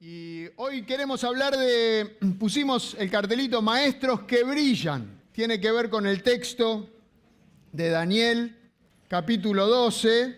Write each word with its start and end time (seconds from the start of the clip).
Y 0.00 0.46
hoy 0.54 0.82
queremos 0.82 1.24
hablar 1.24 1.56
de, 1.56 2.18
pusimos 2.38 2.94
el 3.00 3.10
cartelito 3.10 3.60
Maestros 3.60 4.20
que 4.20 4.44
brillan. 4.44 5.20
Tiene 5.32 5.58
que 5.58 5.72
ver 5.72 5.90
con 5.90 6.06
el 6.06 6.22
texto 6.22 6.88
de 7.72 7.88
Daniel, 7.90 8.56
capítulo 9.08 9.66
12, 9.66 10.36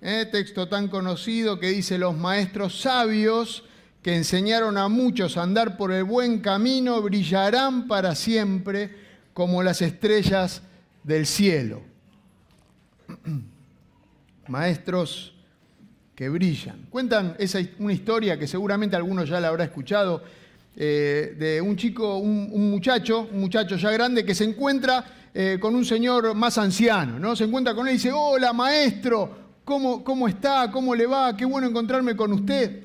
¿eh? 0.00 0.28
texto 0.32 0.68
tan 0.68 0.88
conocido 0.88 1.60
que 1.60 1.68
dice, 1.68 1.98
los 1.98 2.16
maestros 2.16 2.80
sabios 2.80 3.62
que 4.02 4.16
enseñaron 4.16 4.76
a 4.76 4.88
muchos 4.88 5.36
a 5.36 5.44
andar 5.44 5.76
por 5.76 5.92
el 5.92 6.02
buen 6.02 6.40
camino 6.40 7.00
brillarán 7.02 7.86
para 7.86 8.16
siempre 8.16 8.90
como 9.34 9.62
las 9.62 9.82
estrellas 9.82 10.62
del 11.04 11.26
cielo. 11.26 11.80
Maestros 14.48 15.32
que 16.20 16.28
brillan. 16.28 16.84
Cuentan 16.90 17.34
esa, 17.38 17.60
una 17.78 17.94
historia 17.94 18.38
que 18.38 18.46
seguramente 18.46 18.94
algunos 18.94 19.26
ya 19.26 19.40
la 19.40 19.48
habrá 19.48 19.64
escuchado, 19.64 20.22
eh, 20.76 21.34
de 21.38 21.62
un 21.62 21.76
chico, 21.76 22.18
un, 22.18 22.70
muchacho, 22.70 23.26
un 23.32 23.40
muchacho 23.40 23.76
ya 23.76 23.90
grande 23.90 24.22
que 24.22 24.34
se 24.34 24.44
encuentra 24.44 25.02
eh, 25.32 25.56
con 25.58 25.74
un 25.74 25.82
señor 25.82 26.34
más 26.34 26.58
anciano, 26.58 27.18
¿no? 27.18 27.34
Se 27.34 27.44
encuentra 27.44 27.74
con 27.74 27.88
él 27.88 27.94
y 27.94 27.96
dice, 27.96 28.12
hola 28.12 28.52
maestro, 28.52 29.34
¿cómo, 29.64 30.04
cómo 30.04 30.28
está? 30.28 30.70
¿Cómo 30.70 30.94
le 30.94 31.06
va? 31.06 31.34
Qué 31.34 31.46
bueno 31.46 31.68
encontrarme 31.68 32.14
con 32.14 32.34
usted. 32.34 32.82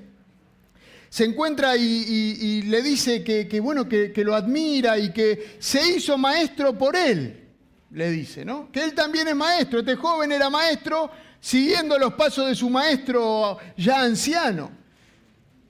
Se 1.09 1.25
encuentra 1.25 1.75
y, 1.75 2.61
le 2.61 2.81
dice 2.81 3.21
que, 3.21 3.59
bueno, 3.59 3.89
que, 3.89 4.13
que 4.13 4.23
lo 4.23 4.33
admira 4.33 4.97
y 4.97 5.11
que 5.11 5.57
se 5.59 5.97
hizo 5.97 6.17
maestro 6.17 6.77
por 6.77 6.95
él, 6.95 7.44
le 7.95 8.11
dice, 8.11 8.43
¿no? 8.43 8.69
Que 8.71 8.83
él 8.83 8.93
también 8.93 9.27
es 9.29 9.35
maestro, 9.35 9.79
este 9.79 9.95
joven 9.95 10.31
era 10.31 10.49
maestro 10.49 11.09
siguiendo 11.39 11.97
los 11.97 12.13
pasos 12.13 12.47
de 12.47 12.53
su 12.53 12.69
maestro 12.69 13.57
ya 13.77 14.01
anciano. 14.01 14.69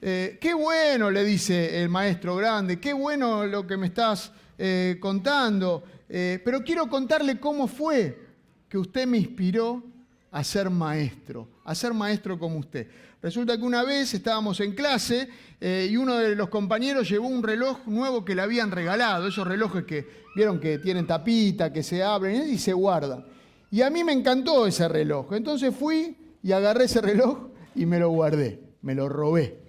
Eh, 0.02 0.40
qué 0.42 0.54
bueno, 0.56 1.12
le 1.12 1.24
dice 1.24 1.82
el 1.82 1.90
maestro 1.90 2.36
grande, 2.36 2.80
qué 2.80 2.94
bueno 2.94 3.46
lo 3.46 3.68
que 3.68 3.78
me 3.78 3.88
estás 3.88 4.32
eh, 4.58 4.98
contando, 5.00 5.84
eh, 6.10 6.42
pero 6.44 6.64
quiero 6.64 6.90
contarle 6.90 7.40
cómo 7.40 7.68
fue 7.68 8.26
que 8.68 8.78
usted 8.80 9.06
me 9.06 9.20
inspiró 9.20 9.84
a 10.32 10.44
ser 10.44 10.72
maestro, 10.72 11.48
a 11.64 11.76
ser 11.76 11.94
maestro 11.94 12.40
como 12.40 12.58
usted. 12.58 12.88
Resulta 13.22 13.58
que 13.58 13.64
una 13.64 13.84
vez 13.84 14.14
estábamos 14.14 14.60
en 14.60 14.74
clase 14.74 15.30
y 15.60 15.98
uno 15.98 16.16
de 16.18 16.36
los 16.36 16.50
compañeros 16.50 17.10
llevó 17.10 17.28
un 17.28 17.42
reloj 17.42 17.80
nuevo 17.88 18.24
que 18.24 18.36
le 18.36 18.44
habían 18.44 18.70
regalado, 18.70 19.28
esos 19.28 19.48
relojes 19.48 19.86
que 19.86 20.08
vieron 20.36 20.60
que 20.60 20.78
tienen 20.78 21.08
tapita, 21.08 21.74
que 21.74 21.82
se 21.82 22.04
abren 22.04 22.48
y 22.50 22.60
se 22.60 22.74
guardan. 22.74 23.26
Y 23.72 23.82
a 23.82 23.90
mí 23.90 24.04
me 24.04 24.14
encantó 24.14 24.68
ese 24.68 24.88
reloj. 24.88 25.34
Entonces 25.34 25.76
fui 25.76 26.16
y 26.44 26.52
agarré 26.52 26.86
ese 26.86 27.02
reloj 27.02 27.50
y 27.74 27.86
me 27.86 28.00
lo 28.00 28.10
guardé, 28.10 28.60
me 28.82 28.94
lo 28.94 29.10
robé. 29.10 29.60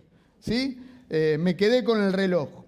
¿sí? 0.40 0.78
Eh, 1.08 1.38
me 1.40 1.56
quedé 1.56 1.84
con 1.84 2.02
el 2.02 2.12
reloj. 2.12 2.65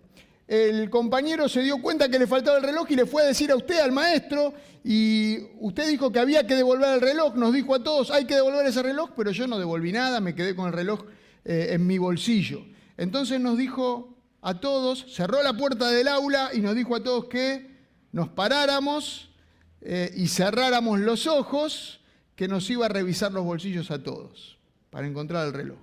El 0.49 0.89
compañero 0.89 1.47
se 1.47 1.61
dio 1.61 1.77
cuenta 1.83 2.09
que 2.09 2.19
le 2.19 2.27
faltaba 2.27 2.57
el 2.57 2.63
reloj 2.63 2.91
y 2.91 2.97
le 2.97 3.05
fue 3.05 3.23
a 3.23 3.27
decir 3.27 3.51
a 3.51 3.57
usted, 3.57 3.81
al 3.81 3.93
maestro, 3.93 4.55
y 4.83 5.41
usted 5.61 5.87
dijo 5.87 6.11
que 6.11 6.19
había 6.19 6.47
que 6.47 6.55
devolver 6.55 6.95
el 6.95 7.03
reloj, 7.03 7.35
nos 7.35 7.53
dijo 7.53 7.75
a 7.75 7.83
todos, 7.83 8.11
hay 8.11 8.25
que 8.25 8.37
devolver 8.37 8.65
ese 8.65 8.83
reloj, 8.83 9.11
pero 9.15 9.31
yo 9.31 9.47
no 9.47 9.59
devolví 9.59 9.93
nada, 9.93 10.21
me 10.21 10.35
quedé 10.35 10.57
con 10.57 10.69
el 10.69 10.73
reloj 10.73 11.05
eh, 11.45 11.69
en 11.73 11.87
mi 11.87 11.99
bolsillo. 11.99 12.65
Entonces 12.97 13.39
nos 13.41 13.59
dijo 13.59 14.17
a 14.41 14.59
todos, 14.59 15.05
cerró 15.15 15.43
la 15.43 15.53
puerta 15.53 15.91
del 15.91 16.09
aula 16.09 16.51
y 16.55 16.61
nos 16.61 16.75
dijo 16.75 16.97
a 16.97 17.03
todos 17.03 17.27
que 17.27 17.77
nos 18.13 18.31
paráramos 18.31 19.29
eh, 19.83 20.11
y 20.17 20.29
cerráramos 20.29 20.99
los 21.01 21.27
ojos, 21.27 22.01
que 22.37 22.49
nos 22.49 22.71
iba 22.71 22.87
a 22.87 22.89
revisar 22.89 23.33
los 23.33 23.45
bolsillos 23.45 23.91
a 23.91 24.03
todos 24.03 24.59
para 24.89 25.07
encontrar 25.07 25.47
el 25.47 25.53
reloj. 25.53 25.79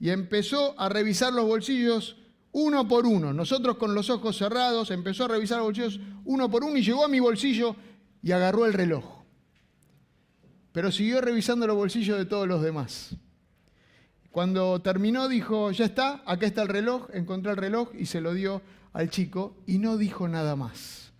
Y 0.00 0.08
empezó 0.08 0.74
a 0.80 0.88
revisar 0.88 1.34
los 1.34 1.44
bolsillos 1.44 2.16
uno 2.52 2.88
por 2.88 3.06
uno. 3.06 3.32
Nosotros 3.32 3.76
con 3.76 3.94
los 3.94 4.10
ojos 4.10 4.36
cerrados 4.36 4.90
empezó 4.90 5.24
a 5.24 5.28
revisar 5.28 5.58
los 5.58 5.66
bolsillos 5.66 6.00
uno 6.24 6.50
por 6.50 6.64
uno 6.64 6.76
y 6.76 6.82
llegó 6.82 7.04
a 7.04 7.08
mi 7.08 7.20
bolsillo 7.20 7.76
y 8.22 8.32
agarró 8.32 8.66
el 8.66 8.72
reloj. 8.72 9.04
Pero 10.72 10.92
siguió 10.92 11.20
revisando 11.20 11.66
los 11.66 11.76
bolsillos 11.76 12.18
de 12.18 12.26
todos 12.26 12.46
los 12.46 12.62
demás. 12.62 13.16
Cuando 14.30 14.80
terminó 14.80 15.28
dijo, 15.28 15.72
ya 15.72 15.84
está, 15.84 16.22
acá 16.24 16.46
está 16.46 16.62
el 16.62 16.68
reloj, 16.68 17.08
encontré 17.12 17.50
el 17.50 17.56
reloj 17.56 17.90
y 17.98 18.06
se 18.06 18.20
lo 18.20 18.32
dio 18.32 18.62
al 18.92 19.10
chico 19.10 19.56
y 19.66 19.78
no 19.78 19.96
dijo 19.96 20.28
nada 20.28 20.54
más. 20.54 21.12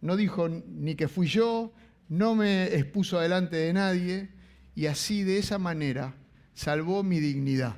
No 0.00 0.16
dijo 0.16 0.48
ni 0.48 0.94
que 0.94 1.08
fui 1.08 1.26
yo, 1.26 1.72
no 2.08 2.34
me 2.34 2.66
expuso 2.74 3.18
delante 3.18 3.56
de 3.56 3.72
nadie 3.72 4.28
y 4.74 4.86
así 4.86 5.22
de 5.22 5.38
esa 5.38 5.58
manera 5.58 6.14
salvó 6.54 7.02
mi 7.02 7.18
dignidad. 7.18 7.76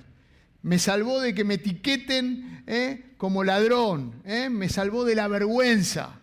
Me 0.63 0.79
salvó 0.79 1.21
de 1.21 1.35
que 1.35 1.45
me 1.45 1.55
etiqueten 1.55 2.65
¿eh? 2.67 3.15
como 3.17 3.45
ladrón, 3.45 4.21
¿eh? 4.25 4.49
me 4.49 4.69
salvó 4.69 5.05
de 5.05 5.15
la 5.15 5.29
vergüenza. 5.29 6.21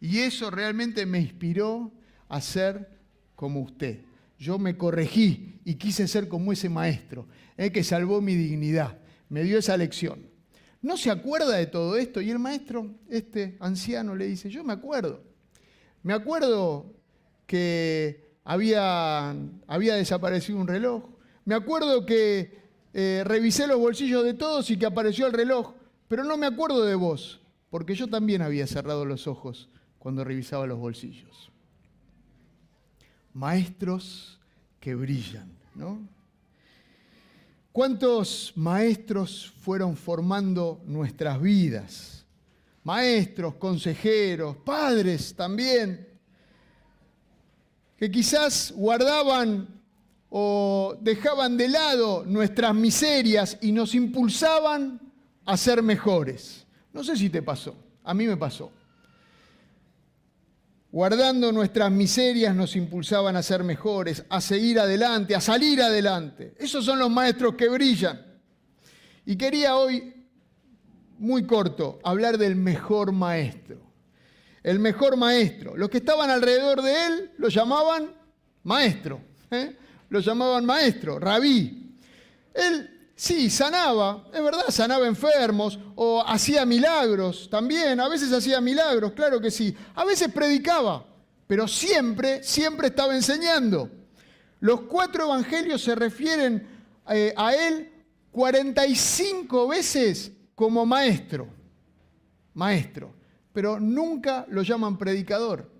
Y 0.00 0.20
eso 0.20 0.50
realmente 0.50 1.06
me 1.06 1.20
inspiró 1.20 1.92
a 2.28 2.40
ser 2.40 2.88
como 3.34 3.60
usted. 3.60 4.02
Yo 4.38 4.58
me 4.58 4.76
corregí 4.76 5.60
y 5.64 5.74
quise 5.76 6.06
ser 6.08 6.28
como 6.28 6.52
ese 6.52 6.68
maestro, 6.68 7.26
¿eh? 7.56 7.70
que 7.70 7.82
salvó 7.82 8.20
mi 8.20 8.34
dignidad, 8.34 8.98
me 9.28 9.42
dio 9.42 9.58
esa 9.58 9.76
lección 9.76 10.34
no 10.84 10.98
se 10.98 11.10
acuerda 11.10 11.56
de 11.56 11.66
todo 11.66 11.96
esto. 11.96 12.20
Y 12.20 12.30
el 12.30 12.38
maestro, 12.38 12.90
este 13.08 13.56
anciano, 13.58 14.14
le 14.14 14.26
dice, 14.26 14.50
yo 14.50 14.62
me 14.62 14.74
acuerdo. 14.74 15.22
Me 16.02 16.12
acuerdo 16.12 16.92
que 17.46 18.36
había, 18.44 19.34
había 19.66 19.94
desaparecido 19.94 20.58
un 20.58 20.68
reloj. 20.68 21.04
Me 21.46 21.54
acuerdo 21.54 22.04
que 22.04 22.63
eh, 22.94 23.22
revisé 23.26 23.66
los 23.66 23.80
bolsillos 23.80 24.22
de 24.22 24.34
todos 24.34 24.70
y 24.70 24.78
que 24.78 24.86
apareció 24.86 25.26
el 25.26 25.32
reloj. 25.32 25.74
Pero 26.06 26.22
no 26.22 26.36
me 26.36 26.46
acuerdo 26.46 26.84
de 26.84 26.94
vos, 26.94 27.40
porque 27.68 27.94
yo 27.96 28.06
también 28.06 28.40
había 28.40 28.68
cerrado 28.68 29.04
los 29.04 29.26
ojos 29.26 29.68
cuando 29.98 30.22
revisaba 30.22 30.66
los 30.66 30.78
bolsillos. 30.78 31.50
Maestros 33.32 34.38
que 34.78 34.94
brillan, 34.94 35.50
¿no? 35.74 35.98
¿Cuántos 37.72 38.52
maestros 38.54 39.52
fueron 39.60 39.96
formando 39.96 40.80
nuestras 40.86 41.40
vidas? 41.40 42.24
Maestros, 42.84 43.54
consejeros, 43.56 44.56
padres 44.58 45.34
también, 45.34 46.06
que 47.96 48.08
quizás 48.08 48.72
guardaban 48.76 49.73
o 50.36 50.96
dejaban 51.00 51.56
de 51.56 51.68
lado 51.68 52.24
nuestras 52.26 52.74
miserias 52.74 53.56
y 53.60 53.70
nos 53.70 53.94
impulsaban 53.94 55.00
a 55.44 55.56
ser 55.56 55.80
mejores. 55.80 56.66
No 56.92 57.04
sé 57.04 57.16
si 57.16 57.30
te 57.30 57.40
pasó, 57.40 57.76
a 58.02 58.12
mí 58.14 58.26
me 58.26 58.36
pasó 58.36 58.72
guardando 60.90 61.50
nuestras 61.50 61.90
miserias, 61.90 62.54
nos 62.54 62.76
impulsaban 62.76 63.34
a 63.34 63.42
ser 63.42 63.64
mejores, 63.64 64.24
a 64.28 64.40
seguir 64.40 64.78
adelante, 64.78 65.34
a 65.34 65.40
salir 65.40 65.82
adelante. 65.82 66.54
Esos 66.56 66.84
son 66.84 67.00
los 67.00 67.10
maestros 67.10 67.56
que 67.56 67.68
brillan. 67.68 68.24
Y 69.26 69.34
quería 69.34 69.74
hoy, 69.74 70.14
muy 71.18 71.46
corto, 71.46 71.98
hablar 72.04 72.38
del 72.38 72.54
mejor 72.54 73.10
maestro. 73.10 73.80
El 74.62 74.78
mejor 74.78 75.16
maestro. 75.16 75.76
Los 75.76 75.90
que 75.90 75.98
estaban 75.98 76.30
alrededor 76.30 76.80
de 76.80 77.06
él 77.06 77.30
lo 77.38 77.48
llamaban 77.48 78.14
maestro. 78.62 79.20
¿eh? 79.50 79.76
Lo 80.08 80.20
llamaban 80.20 80.64
maestro, 80.64 81.18
rabí. 81.18 81.96
Él 82.54 82.94
Sí, 83.16 83.48
sanaba, 83.48 84.26
es 84.32 84.42
verdad, 84.42 84.64
sanaba 84.70 85.06
enfermos 85.06 85.78
o 85.94 86.20
hacía 86.26 86.66
milagros 86.66 87.48
también, 87.48 88.00
a 88.00 88.08
veces 88.08 88.32
hacía 88.32 88.60
milagros, 88.60 89.12
claro 89.12 89.40
que 89.40 89.52
sí. 89.52 89.74
A 89.94 90.04
veces 90.04 90.32
predicaba, 90.32 91.06
pero 91.46 91.68
siempre, 91.68 92.42
siempre 92.42 92.88
estaba 92.88 93.14
enseñando. 93.14 93.88
Los 94.58 94.82
cuatro 94.82 95.26
evangelios 95.26 95.82
se 95.82 95.94
refieren 95.94 96.66
eh, 97.08 97.32
a 97.36 97.54
él 97.54 97.92
45 98.32 99.68
veces 99.68 100.32
como 100.56 100.84
maestro, 100.84 101.46
maestro, 102.54 103.14
pero 103.52 103.78
nunca 103.78 104.44
lo 104.48 104.62
llaman 104.62 104.98
predicador. 104.98 105.70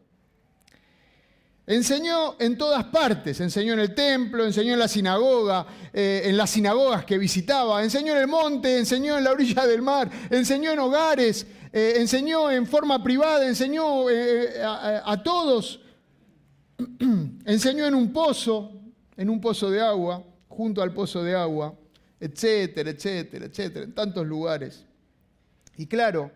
Enseñó 1.66 2.36
en 2.38 2.58
todas 2.58 2.84
partes, 2.84 3.40
enseñó 3.40 3.72
en 3.72 3.80
el 3.80 3.94
templo, 3.94 4.44
enseñó 4.44 4.74
en 4.74 4.78
la 4.78 4.88
sinagoga, 4.88 5.66
eh, 5.94 6.22
en 6.26 6.36
las 6.36 6.50
sinagogas 6.50 7.06
que 7.06 7.16
visitaba, 7.16 7.82
enseñó 7.82 8.12
en 8.12 8.18
el 8.18 8.26
monte, 8.26 8.78
enseñó 8.78 9.16
en 9.16 9.24
la 9.24 9.32
orilla 9.32 9.66
del 9.66 9.80
mar, 9.80 10.10
enseñó 10.28 10.72
en 10.72 10.78
hogares, 10.78 11.46
eh, 11.72 11.94
enseñó 11.96 12.50
en 12.50 12.66
forma 12.66 13.02
privada, 13.02 13.48
enseñó 13.48 14.10
eh, 14.10 14.60
a, 14.62 15.22
todos, 15.22 15.80
enseñó 17.46 17.86
en 17.86 17.94
un 17.94 18.12
pozo, 18.12 18.70
en 19.16 19.30
un 19.30 19.40
pozo 19.40 19.70
de 19.70 19.80
agua, 19.80 20.22
junto 20.48 20.82
al 20.82 20.92
pozo 20.92 21.22
de 21.24 21.34
agua, 21.34 21.74
etcétera, 22.20 22.90
etcétera, 22.90 23.46
etcétera, 23.46 23.86
en 23.86 23.94
tantos 23.94 24.26
lugares. 24.26 24.84
Y 25.78 25.86
claro, 25.86 26.30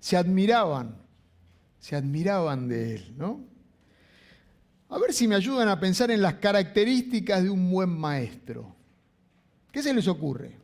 se 0.00 0.16
admiraban, 0.16 0.96
se 1.78 1.94
admiraban 1.94 2.66
de 2.66 2.96
él, 2.96 3.14
¿no? 3.16 3.49
A 4.90 4.98
ver 4.98 5.12
si 5.12 5.26
me 5.26 5.36
ayudan 5.36 5.68
a 5.68 5.78
pensar 5.78 6.10
en 6.10 6.20
las 6.20 6.34
características 6.34 7.42
de 7.42 7.50
un 7.50 7.70
buen 7.70 7.90
maestro. 7.90 8.74
¿Qué 9.72 9.82
se 9.82 9.94
les 9.94 10.08
ocurre? 10.08 10.60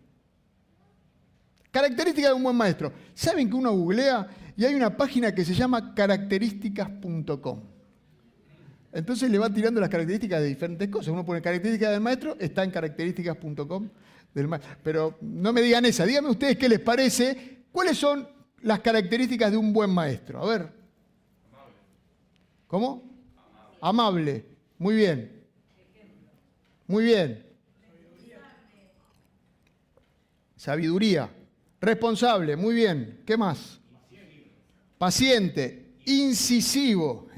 características 1.76 2.31
de 2.31 2.34
un 2.34 2.43
buen 2.43 2.56
maestro. 2.56 2.90
¿Saben 3.12 3.50
que 3.50 3.55
uno 3.55 3.70
googlea 3.70 4.26
y 4.56 4.64
hay 4.64 4.75
una 4.75 4.96
página 4.96 5.34
que 5.34 5.44
se 5.44 5.52
llama 5.52 5.94
características.com? 5.94 7.61
Entonces 8.93 9.31
le 9.31 9.38
va 9.38 9.52
tirando 9.52 9.78
las 9.78 9.90
características 9.90 10.40
de 10.40 10.46
diferentes 10.49 10.88
cosas. 10.88 11.08
Uno 11.08 11.26
pone 11.26 11.43
características 11.43 11.90
del 11.93 12.00
maestro, 12.00 12.34
está 12.40 12.64
en 12.64 12.70
características.com 12.70 13.90
del 14.32 14.49
maestro. 14.49 14.75
Pero 14.82 15.19
no 15.20 15.52
me 15.52 15.61
digan 15.61 15.84
esa, 15.84 16.06
díganme 16.06 16.31
ustedes 16.31 16.56
qué 16.56 16.67
les 16.67 16.81
parece, 16.81 17.64
cuáles 17.70 17.99
son 17.99 18.26
las 18.62 18.81
características 18.81 19.50
de 19.50 19.58
un 19.58 19.75
buen 19.75 19.90
maestro. 19.90 20.43
A 20.43 20.46
ver. 20.46 20.72
¿Cómo? 22.67 23.15
Amable. 23.81 24.44
Muy 24.78 24.96
bien. 24.96 25.44
Muy 26.87 27.05
bien. 27.05 27.44
Sabiduría. 30.56 31.31
Responsable. 31.81 32.56
Muy 32.56 32.75
bien. 32.75 33.23
¿Qué 33.26 33.37
más? 33.37 33.81
Paciente. 34.99 35.94
Incisivo. 36.06 37.28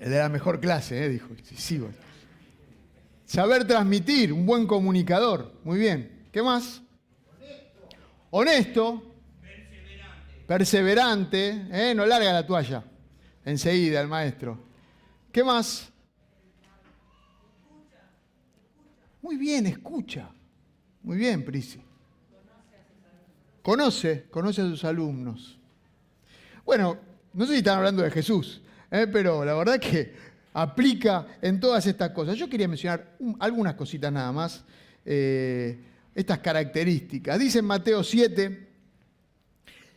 El 0.00 0.10
de 0.10 0.18
la 0.18 0.28
mejor 0.30 0.60
clase, 0.60 1.04
¿eh? 1.04 1.08
dijo. 1.08 1.28
Incisivo. 1.30 1.90
Saber 3.24 3.66
transmitir. 3.66 4.32
Un 4.32 4.46
buen 4.46 4.66
comunicador. 4.66 5.52
Muy 5.64 5.78
bien. 5.78 6.26
¿Qué 6.32 6.42
más? 6.42 6.82
Honesto. 8.30 9.09
Perseverante. 10.50 11.68
¿eh? 11.70 11.94
No 11.94 12.04
larga 12.04 12.32
la 12.32 12.44
toalla. 12.44 12.82
Enseguida 13.44 14.00
el 14.00 14.08
maestro. 14.08 14.58
¿Qué 15.30 15.44
más? 15.44 15.88
Muy 19.22 19.36
bien, 19.36 19.66
escucha. 19.66 20.28
Muy 21.04 21.18
bien, 21.18 21.44
Prisi. 21.44 21.80
Conoce, 23.62 24.24
conoce 24.28 24.62
a 24.62 24.64
sus 24.64 24.82
alumnos. 24.82 25.56
Bueno, 26.64 26.98
no 27.32 27.46
sé 27.46 27.52
si 27.52 27.58
están 27.58 27.78
hablando 27.78 28.02
de 28.02 28.10
Jesús, 28.10 28.60
¿eh? 28.90 29.06
pero 29.06 29.44
la 29.44 29.54
verdad 29.54 29.78
que 29.78 30.12
aplica 30.52 31.28
en 31.40 31.60
todas 31.60 31.86
estas 31.86 32.10
cosas. 32.10 32.36
Yo 32.36 32.48
quería 32.48 32.66
mencionar 32.66 33.16
algunas 33.38 33.74
cositas 33.74 34.12
nada 34.12 34.32
más, 34.32 34.64
eh, 35.04 35.78
estas 36.12 36.40
características. 36.40 37.38
Dice 37.38 37.60
en 37.60 37.66
Mateo 37.66 38.02
7, 38.02 38.69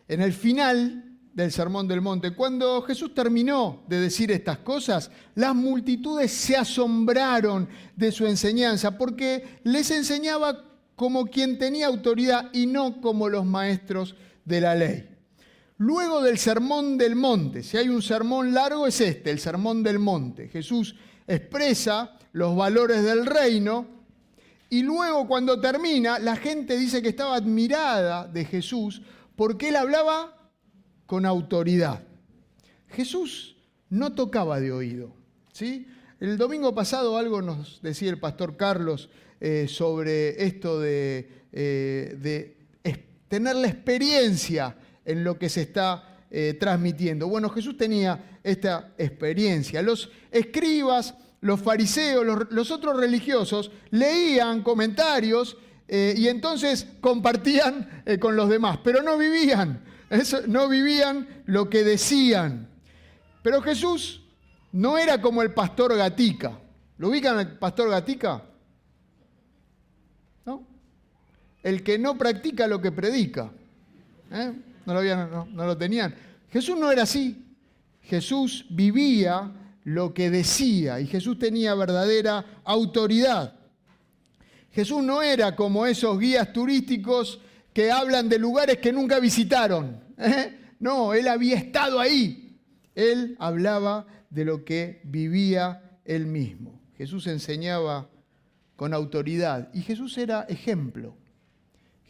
en 0.07 0.21
el 0.21 0.33
final 0.33 1.13
del 1.33 1.51
Sermón 1.51 1.87
del 1.87 2.01
Monte. 2.01 2.35
Cuando 2.35 2.81
Jesús 2.83 3.13
terminó 3.13 3.83
de 3.87 3.99
decir 3.99 4.31
estas 4.31 4.59
cosas, 4.59 5.09
las 5.35 5.55
multitudes 5.55 6.31
se 6.31 6.55
asombraron 6.55 7.67
de 7.95 8.11
su 8.11 8.25
enseñanza 8.25 8.97
porque 8.97 9.59
les 9.63 9.89
enseñaba 9.91 10.63
como 10.95 11.25
quien 11.25 11.57
tenía 11.57 11.87
autoridad 11.87 12.49
y 12.53 12.67
no 12.67 13.01
como 13.01 13.29
los 13.29 13.45
maestros 13.45 14.15
de 14.45 14.61
la 14.61 14.75
ley. 14.75 15.09
Luego 15.77 16.21
del 16.21 16.37
Sermón 16.37 16.97
del 16.97 17.15
Monte, 17.15 17.63
si 17.63 17.77
hay 17.77 17.89
un 17.89 18.01
sermón 18.01 18.53
largo 18.53 18.85
es 18.85 19.01
este, 19.01 19.31
el 19.31 19.39
Sermón 19.39 19.81
del 19.81 19.97
Monte. 19.97 20.47
Jesús 20.47 20.95
expresa 21.25 22.15
los 22.31 22.55
valores 22.55 23.03
del 23.03 23.25
reino 23.25 23.87
y 24.69 24.83
luego 24.83 25.27
cuando 25.27 25.59
termina, 25.59 26.19
la 26.19 26.35
gente 26.35 26.77
dice 26.77 27.01
que 27.01 27.09
estaba 27.09 27.35
admirada 27.35 28.27
de 28.27 28.45
Jesús 28.45 29.01
porque 29.35 29.69
él 29.69 29.75
hablaba 29.75 30.51
con 31.05 31.25
autoridad. 31.25 32.03
Jesús 32.89 33.57
no 33.89 34.13
tocaba 34.13 34.59
de 34.59 34.71
oído. 34.71 35.13
¿sí? 35.51 35.87
El 36.19 36.37
domingo 36.37 36.73
pasado 36.73 37.17
algo 37.17 37.41
nos 37.41 37.81
decía 37.81 38.09
el 38.09 38.19
pastor 38.19 38.57
Carlos 38.57 39.09
eh, 39.39 39.67
sobre 39.67 40.45
esto 40.45 40.79
de, 40.79 41.43
eh, 41.51 42.57
tener 43.27 43.55
la 43.55 43.67
experiencia 43.67 44.75
en 45.03 45.23
lo 45.23 45.37
que 45.37 45.49
se 45.49 45.63
está 45.63 46.19
eh, 46.31 46.55
transmitiendo. 46.59 47.27
Bueno, 47.27 47.49
Jesús 47.49 47.75
tenía 47.75 48.39
esta 48.43 48.93
experiencia. 48.97 49.81
Los 49.81 50.09
escribas, 50.31 51.13
los 51.41 51.59
fariseos, 51.61 52.25
los, 52.49 52.71
otros 52.71 52.97
religiosos 52.97 53.71
leían 53.91 54.63
comentarios 54.63 55.57
y 55.87 56.27
entonces 56.27 56.87
compartían 57.01 58.03
con 58.19 58.35
los 58.35 58.49
demás, 58.49 58.79
pero 58.83 59.03
no 59.03 59.17
vivían 59.17 59.81
no 60.47 60.69
vivían 60.69 61.43
lo 61.45 61.69
que 61.69 61.83
decían. 61.83 62.67
Pero 63.41 63.61
Jesús 63.61 64.21
no 64.71 64.97
era 64.97 65.21
como 65.21 65.41
el 65.41 65.53
pastor 65.53 65.95
Gatica. 65.95 66.59
¿Lo 66.97 67.09
ubican 67.09 67.39
el 67.39 67.57
pastor 67.57 67.89
Gatica? 67.89 68.43
¿No? 70.45 70.63
El 71.61 71.83
que 71.83 71.97
no 71.97 72.17
practica 72.17 72.67
lo 72.67 72.81
que 72.81 72.91
predica. 72.91 73.51
¿Eh? 74.31 74.53
No 74.85 75.65
lo 75.65 75.77
tenían. 75.77 76.15
Jesús 76.51 76.77
no 76.77 76.91
era 76.91 77.03
así. 77.03 77.43
Jesús 78.01 78.65
vivía 78.69 79.51
lo 79.85 80.13
que 80.13 80.29
decía 80.29 80.99
y 80.99 81.07
Jesús 81.07 81.39
tenía 81.39 81.73
verdadera 81.73 82.61
autoridad. 82.63 83.55
Jesús 84.73 85.03
no 85.03 85.21
era 85.21 85.55
como 85.55 85.85
esos 85.85 86.19
guías 86.19 86.51
turísticos 86.51 87.39
que 87.71 87.91
hablan 87.91 88.27
de 88.27 88.39
lugares 88.39 88.77
que 88.79 88.91
nunca 88.91 89.19
visitaron. 89.19 90.03
¿eh? 90.17 90.57
No, 90.79 91.13
él 91.13 91.27
había 91.27 91.55
estado 91.55 91.99
ahí. 91.99 92.59
Él 92.95 93.35
hablaba 93.39 94.07
de 94.29 94.45
lo 94.45 94.65
que 94.65 95.01
vivía 95.03 95.99
él 96.05 96.25
mismo. 96.25 96.81
Jesús 96.97 97.27
enseñaba 97.27 98.09
con 98.75 98.93
autoridad 98.93 99.69
y 99.73 99.81
Jesús 99.81 100.17
era 100.17 100.41
ejemplo. 100.43 101.15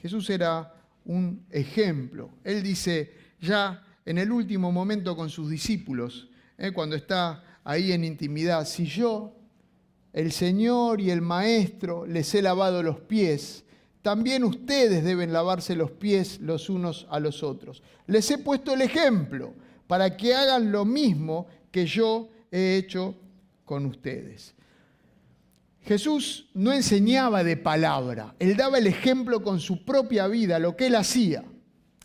Jesús 0.02 0.30
era 0.30 0.74
un 1.04 1.46
ejemplo. 1.52 2.30
Él 2.46 2.64
dice 2.64 3.14
ya 3.42 3.86
en 4.06 4.18
el 4.18 4.32
último 4.32 4.72
momento 4.72 5.18
con 5.18 5.30
sus 5.30 5.50
discípulos, 5.50 6.30
¿eh? 6.58 6.72
cuando 6.72 6.96
está 6.96 7.44
ahí 7.66 7.92
en 7.92 8.06
intimidad, 8.06 8.66
si 8.66 8.86
yo, 8.86 9.36
el 10.14 10.32
Señor 10.32 11.02
y 11.02 11.10
el 11.10 11.22
Maestro, 11.22 12.06
les 12.06 12.34
he 12.36 12.42
lavado 12.42 12.84
los 12.84 13.00
pies, 13.00 13.66
también 14.04 14.44
ustedes 14.44 15.04
deben 15.04 15.34
lavarse 15.34 15.76
los 15.76 15.92
pies 15.92 16.40
los 16.40 16.70
unos 16.70 17.08
a 17.10 17.20
los 17.20 17.42
otros. 17.42 17.82
Les 18.06 18.30
he 18.30 18.38
puesto 18.38 18.74
el 18.74 18.82
ejemplo 18.82 19.54
para 19.88 20.16
que 20.16 20.36
hagan 20.36 20.72
lo 20.72 20.86
mismo 20.86 21.48
que 21.72 21.86
yo 21.86 22.30
he 22.52 22.78
hecho 22.78 23.16
con 23.66 23.86
ustedes. 23.86 24.54
Jesús 25.82 26.50
no 26.54 26.72
enseñaba 26.72 27.44
de 27.44 27.58
palabra, 27.58 28.36
él 28.40 28.56
daba 28.56 28.78
el 28.78 28.88
ejemplo 28.88 29.42
con 29.42 29.60
su 29.60 29.84
propia 29.84 30.28
vida, 30.28 30.60
lo 30.60 30.78
que 30.78 30.88
él 30.88 30.96
hacía. 30.96 31.44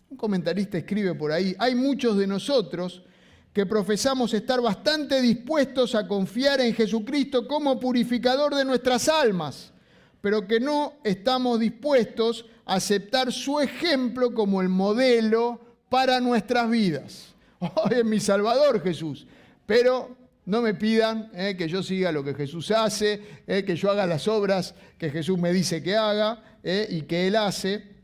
Un 0.09 0.17
comentarista 0.17 0.77
escribe 0.77 1.13
por 1.15 1.31
ahí, 1.31 1.55
hay 1.59 1.75
muchos 1.75 2.17
de 2.17 2.27
nosotros 2.27 3.03
que 3.53 3.65
profesamos 3.65 4.33
estar 4.33 4.61
bastante 4.61 5.21
dispuestos 5.21 5.95
a 5.95 6.07
confiar 6.07 6.61
en 6.61 6.73
Jesucristo 6.73 7.47
como 7.47 7.79
purificador 7.79 8.55
de 8.55 8.65
nuestras 8.65 9.09
almas 9.09 9.73
pero 10.21 10.47
que 10.47 10.59
no 10.59 10.93
estamos 11.03 11.59
dispuestos 11.59 12.45
a 12.65 12.75
aceptar 12.75 13.31
su 13.31 13.59
ejemplo 13.59 14.33
como 14.33 14.61
el 14.61 14.69
modelo 14.69 15.59
para 15.89 16.19
nuestras 16.19 16.69
vidas. 16.69 17.33
Hoy 17.59 17.99
es 17.99 18.05
mi 18.05 18.19
Salvador 18.19 18.81
Jesús, 18.81 19.25
pero 19.65 20.15
no 20.45 20.61
me 20.61 20.73
pidan 20.73 21.29
eh, 21.33 21.55
que 21.57 21.67
yo 21.67 21.83
siga 21.83 22.11
lo 22.11 22.23
que 22.23 22.33
Jesús 22.33 22.71
hace, 22.71 23.21
eh, 23.47 23.63
que 23.63 23.75
yo 23.75 23.91
haga 23.91 24.05
las 24.05 24.27
obras 24.27 24.75
que 24.97 25.09
Jesús 25.09 25.37
me 25.37 25.53
dice 25.53 25.81
que 25.81 25.95
haga 25.95 26.43
eh, 26.63 26.87
y 26.89 27.01
que 27.03 27.27
Él 27.27 27.35
hace. 27.35 27.99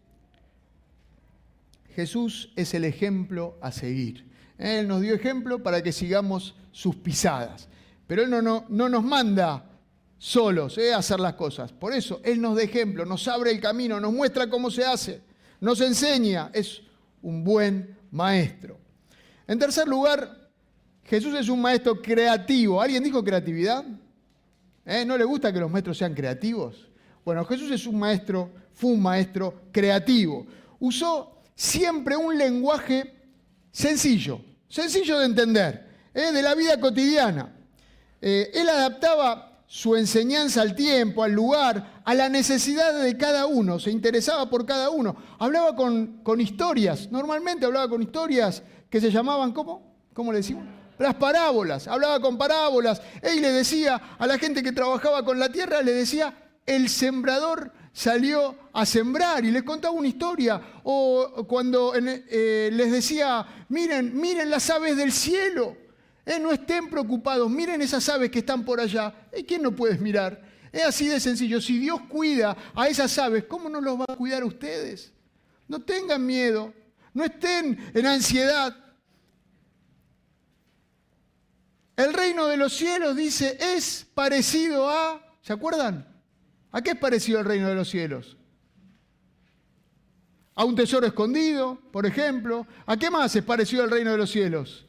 Jesús 1.96 2.52
es 2.56 2.74
el 2.74 2.86
ejemplo 2.86 3.58
a 3.62 3.72
seguir. 3.72 4.26
Él 4.58 4.88
nos 4.88 5.02
dio 5.02 5.14
ejemplo 5.16 5.62
para 5.62 5.82
que 5.82 5.92
sigamos 5.92 6.56
sus 6.72 6.96
pisadas. 6.96 7.68
Pero 8.08 8.24
Él 8.24 8.30
no, 8.30 8.42
no, 8.42 8.66
no 8.70 8.90
nos 8.90 9.04
manda 9.04 9.66
solos 10.18 10.78
¿eh? 10.78 10.94
hacer 10.94 11.20
las 11.20 11.34
cosas. 11.34 11.72
Por 11.72 11.94
eso 11.94 12.22
Él 12.24 12.42
nos 12.42 12.56
da 12.56 12.64
ejemplo, 12.64 13.06
nos 13.06 13.28
abre 13.28 13.52
el 13.52 13.60
camino, 13.60 14.00
nos 14.00 14.14
muestra 14.14 14.50
cómo 14.50 14.72
se 14.72 14.86
hace, 14.86 15.22
nos 15.60 15.82
enseña. 15.82 16.50
Es 16.54 16.82
un 17.22 17.44
buen 17.44 17.98
maestro. 18.12 18.78
En 19.48 19.60
tercer 19.60 19.88
lugar, 19.88 20.50
Jesús 21.04 21.36
es 21.36 21.50
un 21.50 21.62
maestro 21.62 22.02
creativo. 22.02 22.82
¿Alguien 22.82 23.04
dijo 23.04 23.24
creatividad? 23.24 23.86
¿Eh? 24.86 25.04
¿No 25.06 25.18
le 25.18 25.24
gusta 25.24 25.52
que 25.52 25.60
los 25.60 25.70
maestros 25.70 25.98
sean 25.98 26.14
creativos? 26.14 26.90
Bueno, 27.24 27.44
Jesús 27.46 27.72
es 27.72 27.86
un 27.88 27.98
maestro, 27.98 28.52
fue 28.74 28.92
un 28.92 29.02
maestro 29.02 29.62
creativo. 29.72 30.46
Usó 30.80 31.42
siempre 31.56 32.16
un 32.16 32.38
lenguaje 32.38 33.14
sencillo, 33.76 34.40
sencillo 34.70 35.20
de 35.20 35.26
entender, 35.26 35.86
¿eh? 36.14 36.32
de 36.32 36.42
la 36.42 36.56
vida 36.56 36.80
cotidiana. 36.80 37.54
Eh, 38.22 38.50
él 38.54 38.70
adaptaba 38.70 39.64
su 39.68 39.98
enseñanza 39.98 40.62
al 40.62 40.76
tiempo, 40.76 41.24
al 41.24 41.34
lugar, 41.34 42.02
a 42.06 42.14
la 42.14 42.30
necesidad 42.30 42.98
de 42.98 43.18
cada 43.18 43.46
uno, 43.48 43.78
se 43.78 43.92
interesaba 43.92 44.50
por 44.50 44.66
cada 44.66 44.90
uno. 44.90 45.18
Hablaba 45.40 45.76
con, 45.76 46.22
con 46.24 46.40
historias, 46.40 47.12
normalmente 47.12 47.66
hablaba 47.66 47.90
con 47.90 48.02
historias 48.02 48.64
que 48.90 49.02
se 49.02 49.12
llamaban, 49.12 49.52
¿cómo? 49.52 49.94
¿Cómo 50.14 50.32
le 50.32 50.38
decimos? 50.38 50.64
Las 50.98 51.16
parábolas, 51.16 51.90
hablaba 51.90 52.22
con 52.22 52.38
parábolas. 52.38 53.02
Él 53.22 53.42
le 53.42 53.52
decía 53.52 54.02
a 54.18 54.26
la 54.26 54.38
gente 54.38 54.64
que 54.64 54.72
trabajaba 54.72 55.26
con 55.26 55.38
la 55.38 55.50
tierra, 55.50 55.82
le 55.82 55.92
decía, 55.92 56.34
el 56.66 56.88
sembrador 56.88 57.74
salió 57.96 58.58
a 58.74 58.86
sembrar 58.86 59.46
y 59.46 59.52
les 59.52 59.64
contaba 59.64 59.94
una 59.94 60.10
historia. 60.10 60.62
O 60.84 61.46
cuando 61.48 61.94
eh, 61.96 62.70
les 62.72 62.92
decía, 62.92 63.66
miren, 63.70 64.20
miren 64.20 64.50
las 64.50 64.70
aves 64.70 64.98
del 64.98 65.14
cielo. 65.14 65.78
Eh, 66.26 66.38
no 66.38 66.52
estén 66.52 66.90
preocupados, 66.90 67.50
miren 67.50 67.82
esas 67.82 68.08
aves 68.10 68.30
que 68.30 68.40
están 68.40 68.66
por 68.66 68.82
allá. 68.82 69.28
¿Y 69.36 69.44
quién 69.44 69.62
no 69.62 69.74
puedes 69.74 70.02
mirar? 70.02 70.44
Es 70.74 70.84
así 70.84 71.08
de 71.08 71.22
sencillo. 71.22 71.62
Si 71.62 71.80
Dios 71.80 72.02
cuida 72.10 72.58
a 72.76 72.90
esas 72.90 73.18
aves, 73.18 73.46
¿cómo 73.46 73.70
no 73.70 73.80
los 73.80 73.98
va 73.98 74.06
a 74.10 74.16
cuidar 74.18 74.44
a 74.44 74.46
ustedes? 74.46 75.14
No 75.70 75.82
tengan 75.82 76.26
miedo, 76.26 76.74
no 77.14 77.24
estén 77.24 77.80
en 77.94 78.06
ansiedad. 78.06 78.76
El 81.96 82.14
reino 82.14 82.48
de 82.48 82.58
los 82.58 82.74
cielos, 82.74 83.16
dice, 83.16 83.58
es 83.58 84.06
parecido 84.14 84.90
a, 84.90 85.38
¿se 85.42 85.54
acuerdan? 85.54 86.15
¿A 86.76 86.82
qué 86.82 86.92
es 86.92 86.98
parecido 86.98 87.40
el 87.40 87.46
reino 87.46 87.70
de 87.70 87.76
los 87.76 87.90
cielos? 87.90 88.36
A 90.56 90.66
un 90.66 90.76
tesoro 90.76 91.08
escondido, 91.08 91.80
por 91.90 92.06
ejemplo. 92.06 92.68
¿A 92.86 92.98
qué 92.98 93.10
más 93.10 93.34
es 93.34 93.46
parecido 93.46 93.86
el 93.86 93.90
reino 93.90 94.12
de 94.12 94.18
los 94.18 94.30
cielos? 94.30 94.86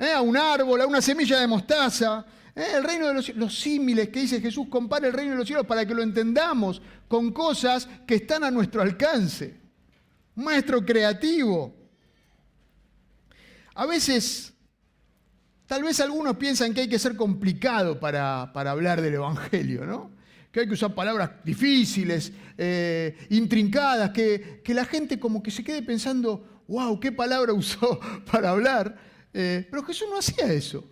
¿Eh? 0.00 0.10
A 0.10 0.20
un 0.20 0.36
árbol, 0.36 0.80
a 0.80 0.86
una 0.88 1.00
semilla 1.00 1.38
de 1.38 1.46
mostaza. 1.46 2.26
¿Eh? 2.56 2.72
El 2.74 2.82
reino 2.82 3.06
de 3.06 3.14
los 3.14 3.24
cielos, 3.24 3.40
los 3.40 3.56
símiles 3.56 4.08
que 4.08 4.18
dice 4.18 4.40
Jesús, 4.40 4.66
compara 4.68 5.06
el 5.06 5.12
reino 5.12 5.30
de 5.30 5.38
los 5.38 5.46
cielos 5.46 5.64
para 5.64 5.86
que 5.86 5.94
lo 5.94 6.02
entendamos 6.02 6.82
con 7.06 7.30
cosas 7.30 7.88
que 8.04 8.16
están 8.16 8.42
a 8.42 8.50
nuestro 8.50 8.82
alcance. 8.82 9.60
Maestro 10.34 10.84
creativo. 10.84 11.72
A 13.76 13.86
veces, 13.86 14.52
tal 15.66 15.84
vez 15.84 16.00
algunos 16.00 16.36
piensan 16.36 16.74
que 16.74 16.80
hay 16.80 16.88
que 16.88 16.98
ser 16.98 17.14
complicado 17.14 18.00
para, 18.00 18.50
para 18.52 18.72
hablar 18.72 19.00
del 19.00 19.14
Evangelio, 19.14 19.86
¿no? 19.86 20.21
Que 20.52 20.60
hay 20.60 20.66
que 20.68 20.74
usar 20.74 20.94
palabras 20.94 21.30
difíciles, 21.42 22.30
eh, 22.58 23.26
intrincadas, 23.30 24.10
que, 24.10 24.62
la 24.68 24.84
gente 24.84 25.18
como 25.18 25.42
que 25.42 25.50
se 25.50 25.64
quede 25.64 25.82
pensando, 25.82 26.62
wow, 26.68 27.00
qué 27.00 27.10
palabra 27.10 27.52
usó 27.54 27.98
para 28.30 28.50
hablar. 28.50 28.96
Eh, 29.32 29.66
pero 29.70 29.82
Jesús 29.82 30.08
no 30.10 30.18
hacía 30.18 30.52
eso. 30.52 30.84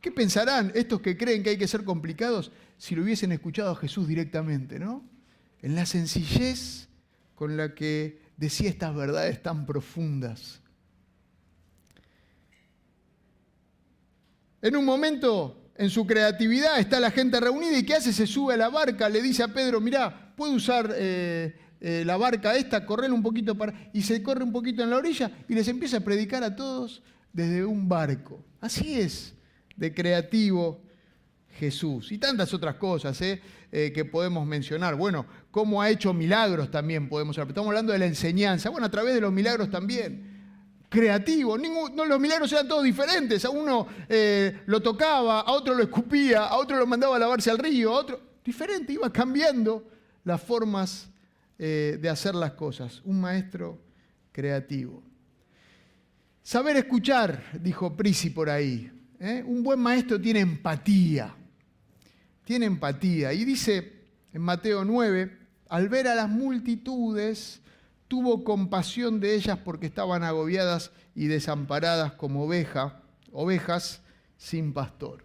¿Qué 0.00 0.12
pensarán 0.12 0.70
estos 0.74 1.00
que 1.00 1.16
creen 1.16 1.42
que 1.42 1.50
hay 1.50 1.58
que 1.58 1.66
ser 1.66 1.84
complicados 1.84 2.52
si 2.76 2.94
lo 2.94 3.02
hubiesen 3.02 3.32
escuchado 3.32 3.70
a 3.70 3.76
Jesús 3.76 4.06
directamente, 4.06 4.78
¿no? 4.78 5.02
En 5.62 5.74
la 5.74 5.86
sencillez 5.86 6.88
con 7.34 7.56
la 7.56 7.74
que 7.74 8.20
decía 8.36 8.68
estas 8.68 8.94
verdades 8.94 9.42
tan 9.42 9.64
profundas. 9.64 10.60
En 14.60 14.76
un 14.76 14.84
momento 14.84 15.65
en 15.78 15.90
su 15.90 16.06
creatividad, 16.06 16.78
está 16.78 17.00
la 17.00 17.10
gente 17.10 17.38
reunida 17.40 17.78
y 17.78 17.84
¿qué 17.84 17.94
hace? 17.94 18.12
Se 18.12 18.26
sube 18.26 18.54
a 18.54 18.56
la 18.56 18.68
barca, 18.68 19.08
le 19.08 19.20
dice 19.20 19.42
a 19.42 19.48
Pedro, 19.48 19.80
mirá, 19.80 20.32
puedo 20.36 20.52
usar 20.52 20.92
eh, 20.96 21.54
eh, 21.80 22.02
la 22.04 22.16
barca 22.16 22.56
esta, 22.56 22.84
correr 22.86 23.12
un 23.12 23.22
poquito 23.22 23.54
para... 23.54 23.90
Y 23.92 24.02
se 24.02 24.22
corre 24.22 24.42
un 24.42 24.52
poquito 24.52 24.82
en 24.82 24.90
la 24.90 24.96
orilla 24.96 25.30
y 25.48 25.54
les 25.54 25.68
empieza 25.68 25.98
a 25.98 26.00
predicar 26.00 26.42
a 26.42 26.56
todos 26.56 27.02
desde 27.32 27.64
un 27.64 27.88
barco. 27.88 28.42
Así 28.60 28.98
es 28.98 29.34
de 29.76 29.92
creativo 29.92 30.80
Jesús. 31.58 32.10
Y 32.12 32.18
tantas 32.18 32.52
otras 32.54 32.76
cosas 32.76 33.20
¿eh? 33.20 33.40
que 33.70 34.04
podemos 34.04 34.46
mencionar. 34.46 34.94
Bueno, 34.94 35.26
cómo 35.50 35.82
ha 35.82 35.90
hecho 35.90 36.14
milagros 36.14 36.70
también 36.70 37.08
podemos 37.08 37.36
hablar. 37.36 37.50
Estamos 37.50 37.68
hablando 37.68 37.92
de 37.92 37.98
la 37.98 38.06
enseñanza. 38.06 38.70
Bueno, 38.70 38.86
a 38.86 38.90
través 38.90 39.14
de 39.14 39.20
los 39.20 39.32
milagros 39.32 39.70
también 39.70 40.35
creativo. 40.88 41.56
los 41.56 42.20
milagros 42.20 42.52
eran 42.52 42.68
todos 42.68 42.84
diferentes. 42.84 43.44
A 43.44 43.50
uno 43.50 43.86
eh, 44.08 44.62
lo 44.66 44.80
tocaba, 44.80 45.40
a 45.40 45.52
otro 45.52 45.74
lo 45.74 45.82
escupía, 45.82 46.44
a 46.44 46.56
otro 46.56 46.78
lo 46.78 46.86
mandaba 46.86 47.16
a 47.16 47.18
lavarse 47.18 47.50
al 47.50 47.58
río, 47.58 47.92
a 47.92 47.98
otro. 47.98 48.20
Diferente, 48.44 48.92
iba 48.92 49.12
cambiando 49.12 49.88
las 50.24 50.40
formas 50.42 51.08
eh, 51.58 51.98
de 52.00 52.08
hacer 52.08 52.34
las 52.34 52.52
cosas. 52.52 53.02
Un 53.04 53.20
maestro 53.20 53.80
creativo. 54.32 55.02
Saber 56.42 56.76
escuchar, 56.76 57.42
dijo 57.60 57.96
Prisi 57.96 58.30
por 58.30 58.48
ahí. 58.48 58.90
¿eh? 59.18 59.42
Un 59.44 59.62
buen 59.62 59.80
maestro 59.80 60.20
tiene 60.20 60.40
empatía. 60.40 61.34
Tiene 62.44 62.66
empatía. 62.66 63.32
Y 63.32 63.44
dice 63.44 63.92
en 64.32 64.42
Mateo 64.42 64.84
9, 64.84 65.38
al 65.68 65.88
ver 65.88 66.06
a 66.06 66.14
las 66.14 66.28
multitudes, 66.28 67.60
tuvo 68.08 68.44
compasión 68.44 69.20
de 69.20 69.34
ellas 69.34 69.58
porque 69.64 69.86
estaban 69.86 70.22
agobiadas 70.22 70.90
y 71.14 71.26
desamparadas 71.26 72.12
como 72.12 72.44
oveja, 72.44 73.02
ovejas 73.32 74.02
sin 74.36 74.72
pastor. 74.72 75.24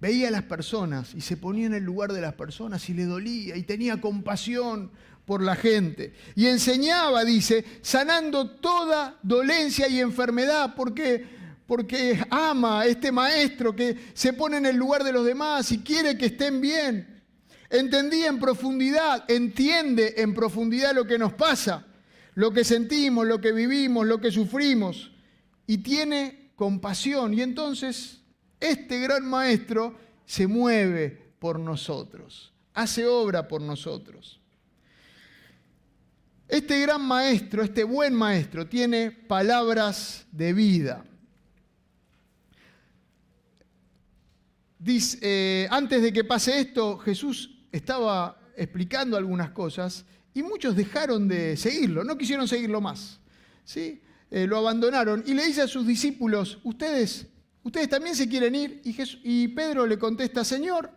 Veía 0.00 0.28
a 0.28 0.30
las 0.30 0.44
personas 0.44 1.14
y 1.14 1.20
se 1.20 1.36
ponía 1.36 1.66
en 1.66 1.74
el 1.74 1.84
lugar 1.84 2.12
de 2.12 2.22
las 2.22 2.34
personas 2.34 2.88
y 2.88 2.94
le 2.94 3.04
dolía 3.04 3.56
y 3.56 3.64
tenía 3.64 4.00
compasión 4.00 4.90
por 5.26 5.42
la 5.42 5.56
gente. 5.56 6.14
Y 6.34 6.46
enseñaba, 6.46 7.24
dice, 7.24 7.64
sanando 7.82 8.48
toda 8.48 9.18
dolencia 9.22 9.88
y 9.88 10.00
enfermedad 10.00 10.74
porque 10.74 11.38
porque 11.70 12.20
ama 12.30 12.80
a 12.80 12.86
este 12.86 13.12
maestro 13.12 13.76
que 13.76 13.96
se 14.12 14.32
pone 14.32 14.56
en 14.56 14.66
el 14.66 14.74
lugar 14.74 15.04
de 15.04 15.12
los 15.12 15.24
demás 15.24 15.70
y 15.70 15.78
quiere 15.78 16.18
que 16.18 16.26
estén 16.26 16.60
bien. 16.60 17.19
Entendía 17.70 18.26
en 18.26 18.40
profundidad, 18.40 19.30
entiende 19.30 20.14
en 20.16 20.34
profundidad 20.34 20.92
lo 20.92 21.06
que 21.06 21.18
nos 21.18 21.32
pasa, 21.32 21.86
lo 22.34 22.52
que 22.52 22.64
sentimos, 22.64 23.28
lo 23.28 23.40
que 23.40 23.52
vivimos, 23.52 24.06
lo 24.08 24.20
que 24.20 24.32
sufrimos, 24.32 25.12
y 25.68 25.78
tiene 25.78 26.50
compasión. 26.56 27.32
Y 27.32 27.42
entonces 27.42 28.22
este 28.58 28.98
gran 28.98 29.24
maestro 29.24 29.96
se 30.26 30.48
mueve 30.48 31.34
por 31.38 31.60
nosotros, 31.60 32.52
hace 32.74 33.06
obra 33.06 33.46
por 33.46 33.62
nosotros. 33.62 34.40
Este 36.48 36.80
gran 36.80 37.02
maestro, 37.02 37.62
este 37.62 37.84
buen 37.84 38.12
maestro, 38.12 38.66
tiene 38.66 39.12
palabras 39.12 40.26
de 40.32 40.52
vida. 40.52 41.04
Eh, 44.84 45.68
antes 45.70 46.02
de 46.02 46.12
que 46.12 46.24
pase 46.24 46.58
esto, 46.58 46.98
Jesús 46.98 47.59
estaba 47.72 48.40
explicando 48.56 49.16
algunas 49.16 49.50
cosas 49.50 50.04
y 50.34 50.42
muchos 50.42 50.76
dejaron 50.76 51.28
de 51.28 51.56
seguirlo, 51.56 52.04
no 52.04 52.16
quisieron 52.16 52.46
seguirlo 52.46 52.80
más. 52.80 53.20
¿sí? 53.64 54.00
Eh, 54.30 54.46
lo 54.46 54.58
abandonaron 54.58 55.24
y 55.26 55.34
le 55.34 55.46
dice 55.46 55.62
a 55.62 55.68
sus 55.68 55.86
discípulos, 55.86 56.58
ustedes, 56.62 57.26
ustedes 57.64 57.88
también 57.88 58.14
se 58.14 58.28
quieren 58.28 58.54
ir. 58.54 58.80
Y, 58.84 58.96
y 59.24 59.48
Pedro 59.48 59.86
le 59.86 59.98
contesta, 59.98 60.44
Señor, 60.44 60.90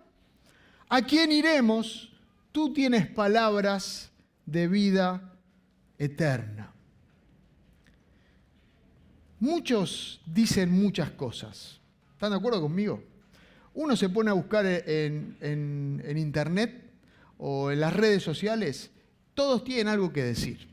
¿a 0.90 1.02
quién 1.02 1.32
iremos? 1.32 2.12
Tú 2.52 2.74
tienes 2.74 3.08
palabras 3.08 4.12
de 4.46 4.68
vida 4.68 5.34
eterna. 5.98 6.72
Muchos 9.40 10.22
dicen 10.26 10.72
muchas 10.72 11.12
cosas. 11.12 11.80
¿Están 12.14 12.32
de 12.32 12.38
acuerdo 12.38 12.62
conmigo? 12.62 13.04
Uno 13.76 13.96
se 13.96 14.10
pone 14.10 14.30
a 14.30 14.34
buscar 14.34 14.66
en, 14.66 16.04
internet 16.16 16.92
o 17.38 17.72
en 17.72 17.80
las 17.80 17.94
redes 17.94 18.24
sociales, 18.24 18.92
todos 19.34 19.64
tienen 19.64 19.88
algo 19.88 20.14
que 20.14 20.24
decir. 20.24 20.68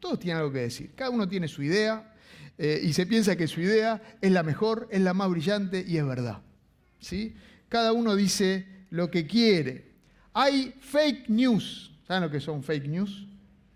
Todos 0.00 0.18
tienen 0.18 0.38
algo 0.38 0.52
que 0.52 0.60
decir. 0.60 0.90
Cada 0.94 1.10
uno 1.10 1.28
tiene 1.28 1.48
su 1.48 1.62
idea 1.62 2.12
eh, 2.58 2.80
y 2.82 2.92
se 2.92 3.06
piensa 3.06 3.36
que 3.36 3.46
su 3.46 3.60
idea 3.60 4.02
es 4.20 4.32
la 4.32 4.42
mejor, 4.42 4.88
es 4.90 5.00
la 5.00 5.14
más 5.14 5.30
brillante 5.30 5.84
y 5.86 5.96
es 5.96 6.06
verdad. 6.06 6.42
¿sí? 7.00 7.34
Cada 7.68 7.92
uno 7.92 8.16
dice 8.16 8.66
lo 8.90 9.10
que 9.10 9.26
quiere. 9.26 9.92
Hay 10.32 10.74
fake 10.80 11.28
news. 11.28 11.92
¿Saben 12.06 12.24
lo 12.24 12.30
que 12.30 12.40
son 12.40 12.62
fake 12.62 12.88
news? 12.88 13.26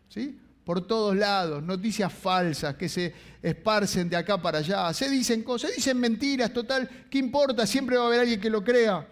¿Sí? 0.09 0.39
Por 0.71 0.87
todos 0.87 1.17
lados, 1.17 1.65
noticias 1.65 2.13
falsas 2.13 2.77
que 2.77 2.89
se 2.89 3.13
esparcen 3.43 4.09
de 4.09 4.15
acá 4.15 4.41
para 4.41 4.59
allá, 4.59 4.95
se 4.95 5.11
dicen 5.11 5.43
cosas, 5.43 5.71
se 5.71 5.77
dicen 5.79 5.99
mentiras, 5.99 6.53
total, 6.53 6.89
¿qué 7.11 7.19
importa? 7.19 7.67
Siempre 7.67 7.97
va 7.97 8.05
a 8.05 8.07
haber 8.07 8.21
alguien 8.21 8.41
que 8.41 8.49
lo 8.49 8.63
crea. 8.63 9.05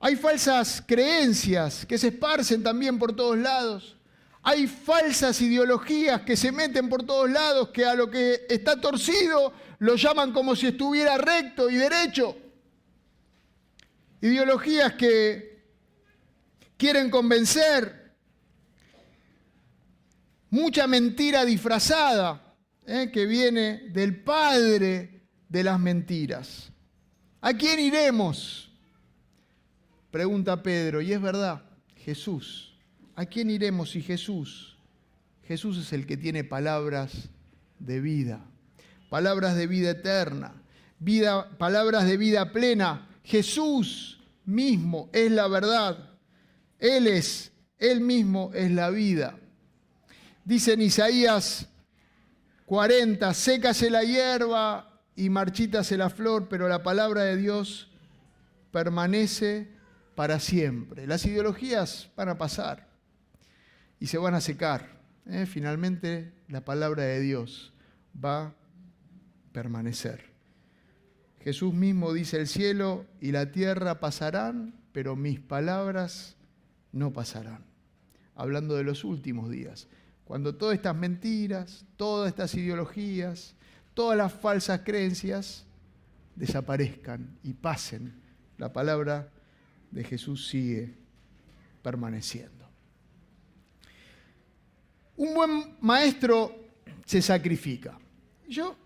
Hay 0.00 0.16
falsas 0.16 0.82
creencias 0.84 1.86
que 1.86 1.96
se 1.96 2.08
esparcen 2.08 2.60
también 2.60 2.98
por 2.98 3.14
todos 3.14 3.38
lados. 3.38 3.94
Hay 4.42 4.66
falsas 4.66 5.40
ideologías 5.40 6.22
que 6.22 6.36
se 6.36 6.50
meten 6.50 6.88
por 6.88 7.04
todos 7.04 7.30
lados, 7.30 7.68
que 7.68 7.84
a 7.84 7.94
lo 7.94 8.10
que 8.10 8.46
está 8.48 8.80
torcido 8.80 9.52
lo 9.78 9.94
llaman 9.94 10.32
como 10.32 10.56
si 10.56 10.66
estuviera 10.66 11.16
recto 11.18 11.70
y 11.70 11.76
derecho. 11.76 12.36
Ideologías 14.22 14.94
que 14.94 15.62
quieren 16.76 17.10
convencer, 17.10 18.03
mucha 20.54 20.86
mentira 20.86 21.44
disfrazada 21.44 22.54
¿eh? 22.86 23.10
que 23.12 23.26
viene 23.26 23.88
del 23.88 24.22
padre 24.22 25.26
de 25.48 25.64
las 25.64 25.80
mentiras. 25.80 26.70
¿A 27.40 27.54
quién 27.54 27.80
iremos? 27.80 28.70
Pregunta 30.12 30.62
Pedro, 30.62 31.02
y 31.02 31.12
es 31.12 31.20
verdad, 31.20 31.64
Jesús. 31.96 32.72
¿A 33.16 33.26
quién 33.26 33.50
iremos 33.50 33.90
si 33.90 34.00
Jesús? 34.00 34.78
Jesús 35.42 35.76
es 35.76 35.92
el 35.92 36.06
que 36.06 36.16
tiene 36.16 36.44
palabras 36.44 37.30
de 37.80 38.00
vida, 38.00 38.40
palabras 39.10 39.56
de 39.56 39.66
vida 39.66 39.90
eterna, 39.90 40.62
vida, 41.00 41.50
palabras 41.58 42.06
de 42.06 42.16
vida 42.16 42.52
plena. 42.52 43.08
Jesús 43.24 44.20
mismo 44.44 45.10
es 45.12 45.32
la 45.32 45.48
verdad 45.48 46.10
Él 46.78 47.08
es, 47.08 47.50
Él 47.76 48.00
mismo 48.00 48.52
es 48.54 48.70
la 48.70 48.90
vida. 48.90 49.36
Dice 50.44 50.74
en 50.74 50.82
Isaías 50.82 51.68
40, 52.66 53.32
sécase 53.32 53.88
la 53.88 54.04
hierba 54.04 55.00
y 55.16 55.30
marchítase 55.30 55.96
la 55.96 56.10
flor, 56.10 56.48
pero 56.48 56.68
la 56.68 56.82
palabra 56.82 57.22
de 57.22 57.36
Dios 57.36 57.90
permanece 58.70 59.68
para 60.14 60.38
siempre. 60.40 61.06
Las 61.06 61.24
ideologías 61.24 62.10
van 62.16 62.28
a 62.28 62.38
pasar 62.38 62.88
y 63.98 64.06
se 64.06 64.18
van 64.18 64.34
a 64.34 64.40
secar. 64.40 65.00
¿eh? 65.26 65.46
Finalmente 65.46 66.32
la 66.48 66.64
palabra 66.64 67.04
de 67.04 67.20
Dios 67.20 67.72
va 68.22 68.46
a 68.46 68.54
permanecer. 69.52 70.34
Jesús 71.40 71.72
mismo 71.72 72.12
dice, 72.12 72.38
el 72.38 72.48
cielo 72.48 73.06
y 73.20 73.32
la 73.32 73.50
tierra 73.50 74.00
pasarán, 74.00 74.74
pero 74.92 75.16
mis 75.16 75.40
palabras 75.40 76.36
no 76.92 77.12
pasarán. 77.12 77.64
Hablando 78.34 78.76
de 78.76 78.84
los 78.84 79.04
últimos 79.04 79.50
días, 79.50 79.88
cuando 80.24 80.54
todas 80.54 80.76
estas 80.76 80.96
mentiras, 80.96 81.84
todas 81.96 82.28
estas 82.30 82.54
ideologías, 82.54 83.54
todas 83.92 84.16
las 84.16 84.32
falsas 84.32 84.80
creencias 84.84 85.64
desaparezcan 86.34 87.38
y 87.42 87.52
pasen, 87.52 88.14
la 88.58 88.72
palabra 88.72 89.30
de 89.90 90.04
Jesús 90.04 90.48
sigue 90.48 90.94
permaneciendo. 91.82 92.64
Un 95.16 95.34
buen 95.34 95.76
maestro 95.80 96.52
se 97.04 97.22
sacrifica. 97.22 97.98
Yo 98.48 98.76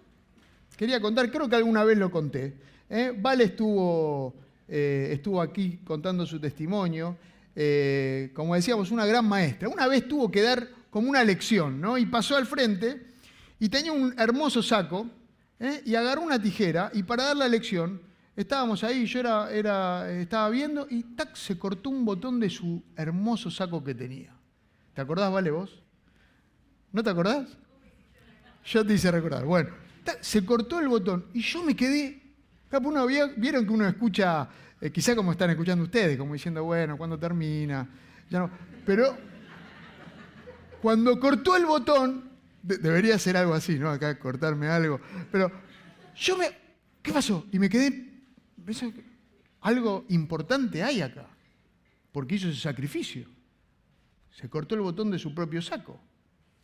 quería 0.77 1.01
contar, 1.01 1.31
creo 1.31 1.49
que 1.49 1.57
alguna 1.57 1.85
vez 1.85 1.97
lo 1.97 2.11
conté. 2.11 2.55
¿eh? 2.91 3.15
Vale 3.17 3.45
estuvo, 3.45 4.35
eh, 4.67 5.11
estuvo 5.13 5.41
aquí 5.41 5.79
contando 5.85 6.27
su 6.27 6.39
testimonio. 6.39 7.17
Eh, 7.57 8.31
como 8.35 8.55
decíamos, 8.55 8.91
una 8.91 9.07
gran 9.07 9.25
maestra. 9.25 9.69
Una 9.69 9.87
vez 9.87 10.07
tuvo 10.07 10.31
que 10.31 10.43
dar 10.43 10.69
como 10.91 11.09
una 11.09 11.25
lección, 11.25 11.81
¿no? 11.81 11.99
Y 11.99 12.07
pasó 12.07 12.37
al 12.37 12.47
frente 12.47 13.07
y 13.59 13.69
tenía 13.69 13.93
un 13.93 14.15
hermoso 14.19 14.63
saco 14.63 15.07
y 15.85 15.95
agarró 15.95 16.23
una 16.23 16.41
tijera 16.41 16.91
y 16.95 17.03
para 17.03 17.25
dar 17.25 17.37
la 17.37 17.49
lección 17.49 18.01
estábamos 18.37 18.85
ahí, 18.85 19.05
yo 19.05 19.19
era, 19.19 19.51
era, 19.51 20.13
estaba 20.13 20.49
viendo 20.51 20.87
y 20.89 21.03
tac, 21.03 21.35
se 21.35 21.59
cortó 21.59 21.91
un 21.91 22.05
botón 22.05 22.39
de 22.39 22.49
su 22.49 22.83
hermoso 22.97 23.51
saco 23.51 23.83
que 23.83 23.95
tenía. 23.95 24.33
¿Te 24.95 25.01
acordás, 25.01 25.33
Vale, 25.33 25.51
vos? 25.51 25.83
¿No 26.93 27.03
te 27.03 27.11
acordás? 27.11 27.57
Yo 28.65 28.87
te 28.87 28.95
hice 28.95 29.11
recordar. 29.11 29.45
Bueno, 29.45 29.71
se 30.21 30.45
cortó 30.45 30.79
el 30.79 30.89
botón 30.89 31.27
y 31.35 31.41
yo 31.41 31.63
me 31.65 31.75
quedé. 31.75 32.23
Uno, 32.83 33.07
Vieron 33.07 33.67
que 33.67 33.73
uno 33.73 33.89
escucha, 33.89 34.49
eh, 34.81 34.91
quizá 34.91 35.17
como 35.17 35.33
están 35.33 35.51
escuchando 35.51 35.85
ustedes, 35.85 36.17
como 36.17 36.35
diciendo, 36.35 36.63
bueno, 36.65 36.97
¿cuándo 36.97 37.19
termina? 37.19 37.89
Ya 38.31 38.41
no. 38.41 38.51
Pero 38.85 39.17
cuando 40.81 41.19
cortó 41.19 41.57
el 41.57 41.67
botón, 41.67 42.31
debería 42.63 43.19
ser 43.19 43.37
algo 43.37 43.55
así, 43.55 43.79
¿no? 43.79 43.91
Acá 43.91 44.19
cortarme 44.19 44.69
algo. 44.69 45.01
Pero 45.31 45.51
yo 46.17 46.37
me. 46.37 46.47
¿Qué 47.03 47.13
pasó? 47.13 47.47
Y 47.53 47.59
me 47.59 47.69
quedé. 47.69 48.23
Algo 49.61 50.05
importante 50.09 50.83
hay 50.83 51.01
acá. 51.01 51.27
Porque 52.13 52.37
hizo 52.37 52.49
ese 52.49 52.61
sacrificio. 52.61 53.29
Se 54.31 54.49
cortó 54.49 54.75
el 54.75 54.83
botón 54.83 55.11
de 55.11 55.19
su 55.19 55.35
propio 55.35 55.61
saco 55.63 56.01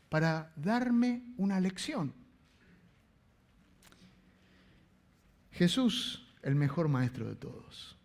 para 0.09 0.53
darme 0.57 1.23
una 1.37 1.59
lección. 1.59 2.13
Jesús, 5.51 6.27
el 6.43 6.55
mejor 6.55 6.89
maestro 6.89 7.29
de 7.29 7.37
todos, 7.37 7.97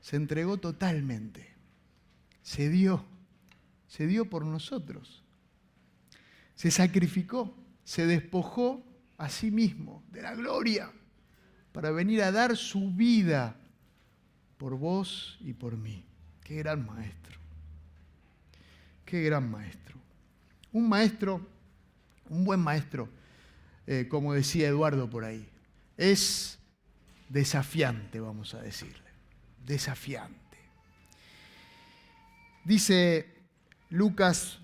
se 0.00 0.16
entregó 0.16 0.58
totalmente, 0.58 1.54
se 2.42 2.68
dio, 2.68 3.04
se 3.92 4.06
dio 4.06 4.24
por 4.24 4.46
nosotros, 4.46 5.22
se 6.54 6.70
sacrificó, 6.70 7.54
se 7.84 8.06
despojó 8.06 8.82
a 9.18 9.28
sí 9.28 9.50
mismo 9.50 10.02
de 10.10 10.22
la 10.22 10.34
gloria 10.34 10.90
para 11.72 11.90
venir 11.90 12.22
a 12.22 12.32
dar 12.32 12.56
su 12.56 12.90
vida 12.92 13.54
por 14.56 14.78
vos 14.78 15.36
y 15.42 15.52
por 15.52 15.76
mí. 15.76 16.06
Qué 16.42 16.56
gran 16.56 16.86
maestro, 16.86 17.38
qué 19.04 19.24
gran 19.24 19.50
maestro. 19.50 19.98
Un 20.72 20.88
maestro, 20.88 21.46
un 22.30 22.46
buen 22.46 22.60
maestro, 22.60 23.10
eh, 23.86 24.06
como 24.08 24.32
decía 24.32 24.68
Eduardo 24.68 25.10
por 25.10 25.22
ahí, 25.26 25.46
es 25.98 26.58
desafiante, 27.28 28.20
vamos 28.20 28.54
a 28.54 28.62
decirle, 28.62 29.10
desafiante. 29.66 30.40
Dice 32.64 33.31
Lucas, 33.92 34.58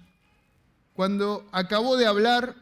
cuando 0.95 1.47
acabó 1.53 1.99
de 1.99 2.07
hablar, 2.07 2.57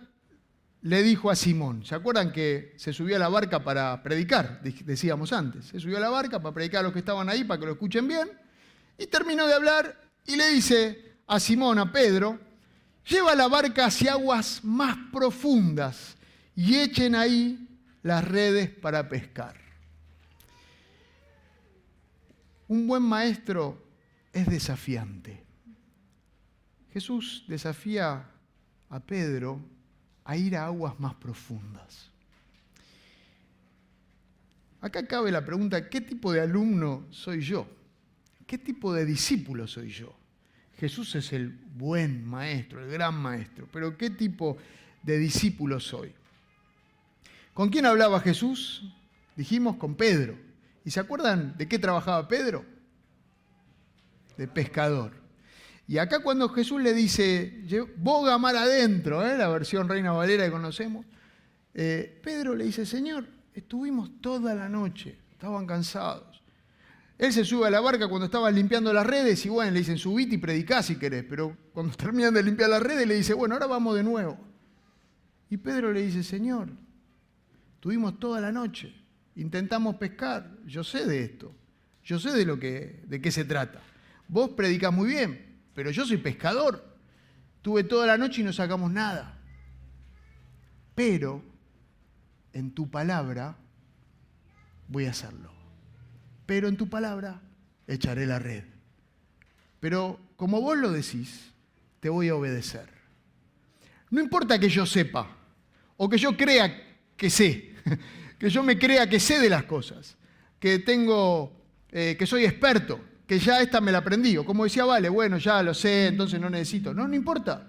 le 0.83 1.05
dijo 1.05 1.31
a 1.31 1.37
Simón, 1.37 1.87
¿se 1.87 1.95
acuerdan 1.95 2.33
que 2.33 2.75
se 2.77 2.93
subió 2.93 3.15
a 3.15 3.21
la 3.21 3.29
barca 3.29 3.63
para 3.63 4.03
predicar? 4.03 4.61
Decíamos 4.63 5.33
antes, 5.33 5.67
se 5.67 5.79
subió 5.79 5.99
a 5.99 6.01
la 6.01 6.09
barca 6.09 6.43
para 6.43 6.53
predicar 6.53 6.81
a 6.81 6.83
los 6.83 6.93
que 6.93 6.99
estaban 6.99 7.29
ahí, 7.29 7.45
para 7.45 7.61
que 7.61 7.67
lo 7.67 7.73
escuchen 7.73 8.09
bien, 8.09 8.29
y 8.99 9.07
terminó 9.07 9.47
de 9.47 9.55
hablar 9.55 9.97
y 10.27 10.35
le 10.35 10.49
dice 10.49 11.19
a 11.29 11.39
Simón, 11.39 11.79
a 11.79 11.93
Pedro, 11.93 12.41
lleva 13.09 13.37
la 13.37 13.47
barca 13.47 13.87
hacia 13.87 14.15
aguas 14.15 14.65
más 14.65 14.97
profundas 15.13 16.17
y 16.57 16.75
echen 16.75 17.15
ahí 17.15 17.81
las 18.03 18.27
redes 18.27 18.71
para 18.71 19.09
pescar. 19.09 19.55
Un 22.67 22.89
buen 22.89 23.05
maestro 23.05 23.81
es 24.33 24.49
desafiante. 24.49 25.46
Jesús 26.97 27.45
desafía 27.47 28.25
a 28.89 29.01
Pedro 29.01 29.61
a 30.25 30.35
ir 30.35 30.57
a 30.57 30.65
aguas 30.65 30.99
más 30.99 31.15
profundas. 31.17 32.09
Acá 34.81 35.07
cabe 35.07 35.31
la 35.31 35.45
pregunta, 35.45 35.91
¿qué 35.91 36.01
tipo 36.01 36.33
de 36.33 36.41
alumno 36.41 37.05
soy 37.11 37.43
yo? 37.43 37.69
¿Qué 38.47 38.57
tipo 38.57 38.95
de 38.95 39.05
discípulo 39.05 39.67
soy 39.67 39.91
yo? 39.91 40.17
Jesús 40.79 41.15
es 41.17 41.35
el 41.35 41.51
buen 41.51 42.25
maestro, 42.25 42.83
el 42.83 42.91
gran 42.91 43.15
maestro, 43.15 43.69
pero 43.71 43.99
¿qué 43.99 44.09
tipo 44.09 44.57
de 45.03 45.19
discípulo 45.19 45.79
soy? 45.79 46.15
¿Con 47.53 47.69
quién 47.69 47.85
hablaba 47.85 48.21
Jesús? 48.21 48.91
Dijimos 49.37 49.77
con 49.77 49.97
Pedro. 49.97 50.39
¿Y 50.83 50.93
se 50.93 51.01
acuerdan 51.01 51.59
de 51.59 51.69
qué 51.69 51.79
trabajaba 51.79 52.27
Pedro? 52.27 52.65
De 54.39 54.49
pescador. 54.49 55.26
Y 55.89 55.99
acá 55.99 56.21
cuando 56.21 56.49
Jesús 56.49 56.83
le 56.83 56.93
dice, 56.93 57.63
boga 57.97 58.39
mar 58.39 58.57
adentro, 58.57 59.25
¿eh? 59.25 59.39
la 59.39 59.49
versión 59.49 59.89
Reina 59.89 60.13
Valera 60.13 60.45
que 60.45 60.51
conocemos, 60.51 61.07
eh, 61.75 62.21
Pedro 62.23 62.55
le 62.57 62.65
dice, 62.65 62.85
Señor, 62.85 63.27
estuvimos 63.55 64.11
toda 64.21 64.55
la 64.55 64.69
noche, 64.69 65.17
estaban 65.31 65.67
cansados. 65.67 66.43
Él 67.19 67.33
se 67.33 67.45
sube 67.45 67.69
a 67.69 67.71
la 67.71 67.81
barca 67.81 68.09
cuando 68.09 68.27
estaban 68.27 68.55
limpiando 68.55 68.93
las 68.93 69.07
redes 69.07 69.47
y 69.47 69.49
bueno, 69.49 69.71
le 69.71 69.79
dicen, 69.79 69.97
subite 69.97 70.35
y 70.35 70.39
predicá 70.39 70.83
si 70.83 70.97
querés. 70.97 71.25
Pero 71.25 71.57
cuando 71.73 71.95
terminan 71.97 72.35
de 72.35 72.43
limpiar 72.43 72.69
las 72.69 72.83
redes 72.83 73.07
le 73.07 73.15
dice, 73.15 73.33
bueno, 73.33 73.55
ahora 73.55 73.67
vamos 73.67 73.95
de 73.95 74.03
nuevo. 74.03 74.39
Y 75.49 75.57
Pedro 75.57 75.93
le 75.93 76.03
dice, 76.03 76.25
Señor, 76.25 76.69
tuvimos 77.79 78.19
toda 78.19 78.41
la 78.41 78.51
noche, 78.51 78.93
intentamos 79.37 79.95
pescar, 79.95 80.51
yo 80.67 80.83
sé 80.83 81.07
de 81.07 81.23
esto, 81.23 81.55
yo 82.03 82.19
sé 82.19 82.33
de, 82.33 82.45
lo 82.45 82.59
que, 82.59 83.03
de 83.07 83.21
qué 83.21 83.31
se 83.31 83.45
trata. 83.45 83.81
Vos 84.27 84.51
predicás 84.51 84.93
muy 84.93 85.09
bien, 85.09 85.46
pero 85.77 85.93
yo 85.93 86.05
soy 86.05 86.17
pescador. 86.17 86.97
Tuve 87.63 87.85
toda 87.85 88.09
la 88.09 88.19
noche 88.19 88.41
y 88.41 88.45
no 88.45 88.53
sacamos 88.53 88.91
nada. 88.91 89.39
Pero 90.97 91.45
en 92.53 92.73
tu 92.73 92.91
palabra 92.91 93.57
voy 94.89 95.07
a 95.07 95.11
hacerlo 95.11 95.57
pero 96.47 96.69
en 96.69 96.77
tu 96.77 96.89
palabra 96.89 97.43
echaré 97.89 98.25
la 98.25 98.39
red. 98.39 98.63
Pero 99.81 100.19
como 100.37 100.61
vos 100.61 100.79
lo 100.79 100.93
decís, 100.93 101.53
te 102.01 102.09
voy 102.09 102.29
a 102.29 102.37
obedecer. 102.37 102.89
No 104.11 104.21
importa 104.21 104.59
que 104.59 104.69
yo 104.69 104.87
sepa 104.87 105.37
o 105.97 106.09
que 106.09 106.17
yo 106.17 106.37
crea 106.37 106.99
que 107.17 107.29
sé, 107.29 107.75
que 108.39 108.49
yo 108.49 108.63
me 108.63 108.79
crea 108.79 109.09
que 109.09 109.19
sé 109.19 109.41
de 109.41 109.51
las 109.51 109.65
cosas, 109.65 110.17
que 110.61 110.79
tengo, 110.79 111.53
eh, 111.91 112.17
que 112.17 112.27
soy 112.27 112.45
experto, 112.45 113.01
que 113.27 113.39
ya 113.39 113.61
esta 113.61 113.81
me 113.81 113.93
la 113.93 113.99
aprendí, 113.99 114.37
o 114.37 114.45
como 114.45 114.65
decía 114.65 114.85
Vale, 114.85 115.09
bueno, 115.09 115.39
ya 115.39 115.63
lo 115.63 115.75
sé, 115.75 116.07
entonces 116.07 116.41
no 116.41 116.49
necesito. 116.49 116.95
No, 116.95 117.09
no 117.09 117.15
importa. 117.15 117.67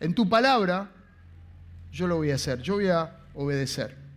En 0.00 0.14
tu 0.14 0.28
palabra 0.28 0.90
yo 1.92 2.06
lo 2.06 2.16
voy 2.16 2.30
a 2.30 2.34
hacer, 2.34 2.60
yo 2.60 2.74
voy 2.74 2.88
a 2.88 3.16
obedecer 3.34 4.08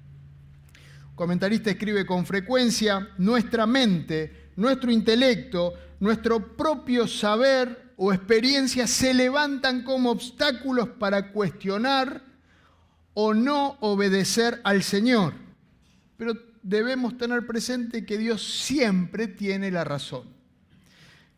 comentarista 1.21 1.69
escribe 1.69 2.03
con 2.03 2.25
frecuencia, 2.25 3.09
nuestra 3.19 3.67
mente, 3.67 4.49
nuestro 4.55 4.89
intelecto, 4.89 5.75
nuestro 5.99 6.57
propio 6.57 7.07
saber 7.07 7.93
o 7.97 8.11
experiencia 8.11 8.87
se 8.87 9.13
levantan 9.13 9.83
como 9.83 10.09
obstáculos 10.09 10.89
para 10.89 11.31
cuestionar 11.31 12.23
o 13.13 13.35
no 13.35 13.77
obedecer 13.81 14.61
al 14.63 14.81
Señor. 14.81 15.33
Pero 16.17 16.33
debemos 16.63 17.15
tener 17.19 17.45
presente 17.45 18.03
que 18.03 18.17
Dios 18.17 18.41
siempre 18.41 19.27
tiene 19.27 19.69
la 19.69 19.83
razón. 19.83 20.40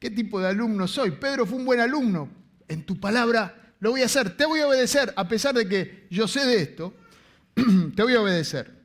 Qué 0.04 0.12
tipo 0.12 0.42
de 0.42 0.50
alumno 0.50 0.86
soy. 0.86 1.12
Pedro 1.12 1.46
fue 1.46 1.58
un 1.58 1.64
buen 1.64 1.80
alumno. 1.80 2.28
En 2.68 2.86
tu 2.86 3.00
palabra 3.00 3.74
lo 3.80 3.92
voy 3.92 4.02
a 4.02 4.06
hacer, 4.06 4.36
te 4.36 4.46
voy 4.46 4.60
a 4.60 4.68
obedecer, 4.68 5.14
a 5.16 5.30
pesar 5.30 5.56
de 5.56 5.66
que 5.66 6.08
yo 6.10 6.28
sé 6.28 6.46
de 6.46 6.62
esto, 6.62 6.94
te 7.96 8.04
voy 8.04 8.14
a 8.14 8.20
obedecer. 8.20 8.84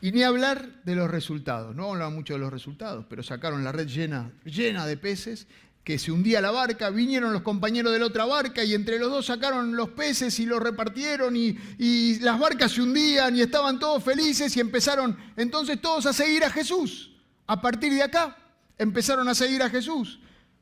Y 0.00 0.10
ni 0.10 0.24
hablar 0.24 0.82
de 0.82 0.96
los 0.96 1.08
resultados. 1.08 1.76
No 1.76 1.90
hablaba 1.92 2.10
mucho 2.10 2.32
de 2.32 2.40
los 2.40 2.52
resultados, 2.52 3.06
pero 3.08 3.22
sacaron 3.22 3.62
la 3.62 3.70
red 3.70 3.86
llena, 3.86 4.32
llena 4.44 4.84
de 4.84 4.96
peces, 4.96 5.46
que 5.84 5.96
se 6.00 6.10
hundía 6.10 6.40
la 6.40 6.50
barca, 6.50 6.90
vinieron 6.90 7.32
los 7.32 7.42
compañeros 7.42 7.92
de 7.92 8.00
la 8.00 8.06
otra 8.06 8.24
barca 8.24 8.64
y 8.64 8.74
entre 8.74 8.98
los 8.98 9.10
dos 9.12 9.26
sacaron 9.26 9.76
los 9.76 9.90
peces 9.90 10.40
y 10.40 10.46
los 10.46 10.60
repartieron 10.60 11.36
y, 11.36 11.56
y 11.78 12.18
las 12.18 12.36
barcas 12.40 12.72
se 12.72 12.82
hundían 12.82 13.36
y 13.36 13.42
estaban 13.42 13.78
todos 13.78 14.02
felices 14.02 14.56
y 14.56 14.60
empezaron 14.60 15.16
entonces 15.36 15.80
todos 15.80 16.04
a 16.06 16.12
seguir 16.12 16.42
a 16.42 16.50
Jesús. 16.50 17.14
A 17.48 17.60
partir 17.60 17.92
de 17.92 18.02
acá 18.02 18.36
empezaron 18.76 19.26
a 19.26 19.34
seguir 19.34 19.62
a 19.62 19.70
Jesús. 19.70 20.20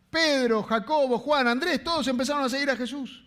Pedro, 0.08 0.62
Jacobo, 0.62 1.18
Juan, 1.18 1.48
Andrés, 1.48 1.82
todos 1.82 2.06
empezaron 2.06 2.44
a 2.44 2.48
seguir 2.48 2.70
a 2.70 2.76
Jesús. 2.76 3.24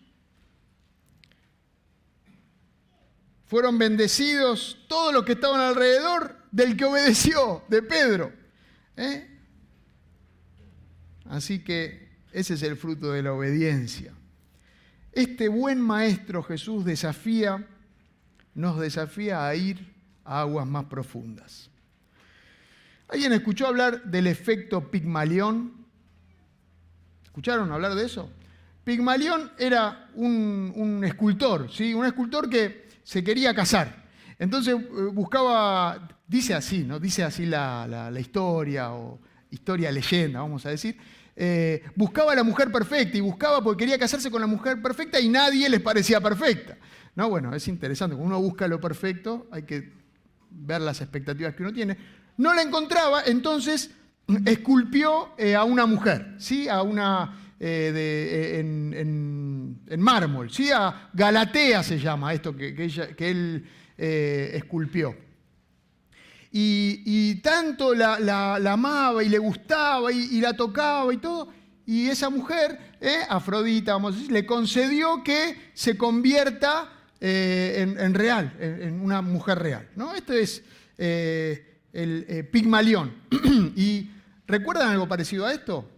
Fueron 3.46 3.78
bendecidos 3.78 4.78
todos 4.88 5.14
los 5.14 5.26
que 5.26 5.34
estaban 5.34 5.60
alrededor 5.60 6.38
del 6.52 6.78
que 6.78 6.86
obedeció, 6.86 7.64
de 7.68 7.82
Pedro. 7.82 8.32
¿eh? 8.96 9.40
Así 11.26 11.60
que 11.64 12.10
ese 12.32 12.54
es 12.54 12.64
el 12.64 12.78
fruto 12.78 13.12
de 13.12 13.24
la 13.24 13.34
obediencia. 13.34 14.14
Este 15.12 15.50
buen 15.50 15.82
maestro 15.82 16.44
Jesús 16.44 16.86
desafía, 16.86 17.68
nos 18.54 18.80
desafía 18.80 19.46
a 19.46 19.54
ir 19.54 19.94
a 20.24 20.42
aguas 20.42 20.66
más 20.66 20.86
profundas. 20.86 21.70
¿Alguien 23.10 23.34
escuchó 23.34 23.68
hablar 23.68 24.04
del 24.04 24.28
efecto 24.28 24.92
Pigmalión? 24.92 25.74
¿Escucharon 27.24 27.72
hablar 27.72 27.96
de 27.96 28.06
eso? 28.06 28.30
Pigmalión 28.84 29.52
era 29.58 30.10
un, 30.14 31.02
escultor, 31.04 31.72
¿sí? 31.72 31.94
un 31.94 32.06
escultor 32.06 32.50
que 32.50 32.88
se 33.04 33.24
quería 33.24 33.54
casar. 33.56 34.06
Entonces 34.38 34.76
eh, 34.76 34.86
buscaba, 35.12 36.08
dice 36.28 36.54
así, 36.54 36.84
¿no? 36.84 37.00
Dice 37.00 37.24
así 37.24 37.48
la, 37.48 38.12
historia 38.20 38.94
o 38.94 39.20
historia 39.50 39.92
leyenda, 39.92 40.42
vamos 40.42 40.66
a 40.68 40.70
decir. 40.70 40.96
Eh, 41.36 41.84
buscaba 41.96 42.34
a 42.34 42.36
la 42.36 42.44
mujer 42.44 42.72
perfecta 42.72 43.18
y 43.18 43.22
buscaba 43.22 43.64
porque 43.64 43.86
quería 43.86 43.98
casarse 43.98 44.30
con 44.30 44.42
la 44.42 44.48
mujer 44.48 44.82
perfecta 44.82 45.20
y 45.20 45.30
nadie 45.30 45.68
les 45.68 45.82
parecía 45.82 46.22
perfecta. 46.22 46.78
No, 47.16 47.28
bueno, 47.30 47.56
es 47.56 47.68
interesante. 47.68 48.16
Cuando 48.16 48.36
uno 48.36 48.48
busca 48.48 48.68
lo 48.68 48.80
perfecto, 48.80 49.48
hay 49.52 49.64
que 49.64 49.94
ver 50.52 50.82
las 50.82 51.02
expectativas 51.02 51.56
que 51.56 51.64
uno 51.64 51.74
tiene. 51.74 51.98
No 52.40 52.54
la 52.54 52.62
encontraba, 52.62 53.24
entonces 53.26 53.92
esculpió 54.46 55.34
eh, 55.38 55.56
a 55.56 55.66
una 55.66 55.86
mujer, 55.86 56.36
¿sí? 56.38 56.70
A 56.70 56.84
una 56.84 57.54
eh, 57.60 57.92
de, 57.94 58.60
en, 58.62 60.02
mármol, 60.02 60.50
¿sí? 60.50 60.72
A 60.72 61.10
Galatea 61.12 61.84
se 61.84 62.00
llama 62.00 62.34
esto 62.34 62.56
que, 62.56 62.74
que, 62.74 63.30
él 63.30 63.68
esculpió. 63.98 65.18
Y, 66.50 67.36
tanto 67.42 67.94
la, 67.94 68.56
amaba 68.56 69.22
y 69.22 69.28
le 69.28 69.38
gustaba 69.38 70.10
y, 70.10 70.40
la 70.40 70.54
tocaba 70.54 71.14
y 71.14 71.18
todo. 71.18 71.50
Y 71.86 72.08
esa 72.08 72.30
mujer, 72.30 72.96
eh, 73.02 73.18
Afrodita, 73.28 73.92
vamos 73.92 74.14
a 74.14 74.16
decir, 74.16 74.32
le 74.32 74.46
concedió 74.46 75.26
que 75.26 75.72
se 75.74 75.98
convierta 75.98 76.90
eh, 77.20 77.86
en, 78.00 78.14
real, 78.14 78.56
en, 78.62 79.02
una 79.02 79.22
mujer 79.22 79.60
real. 79.60 79.90
¿no? 79.98 80.16
Esto 80.16 80.32
es 80.32 80.64
eh, 81.94 82.26
el 82.28 82.48
Pigmalión. 82.48 83.14
¿Y 83.76 84.10
recuerdan 84.48 84.90
algo 84.90 85.08
parecido 85.08 85.46
a 85.46 85.54
esto? 85.54 85.90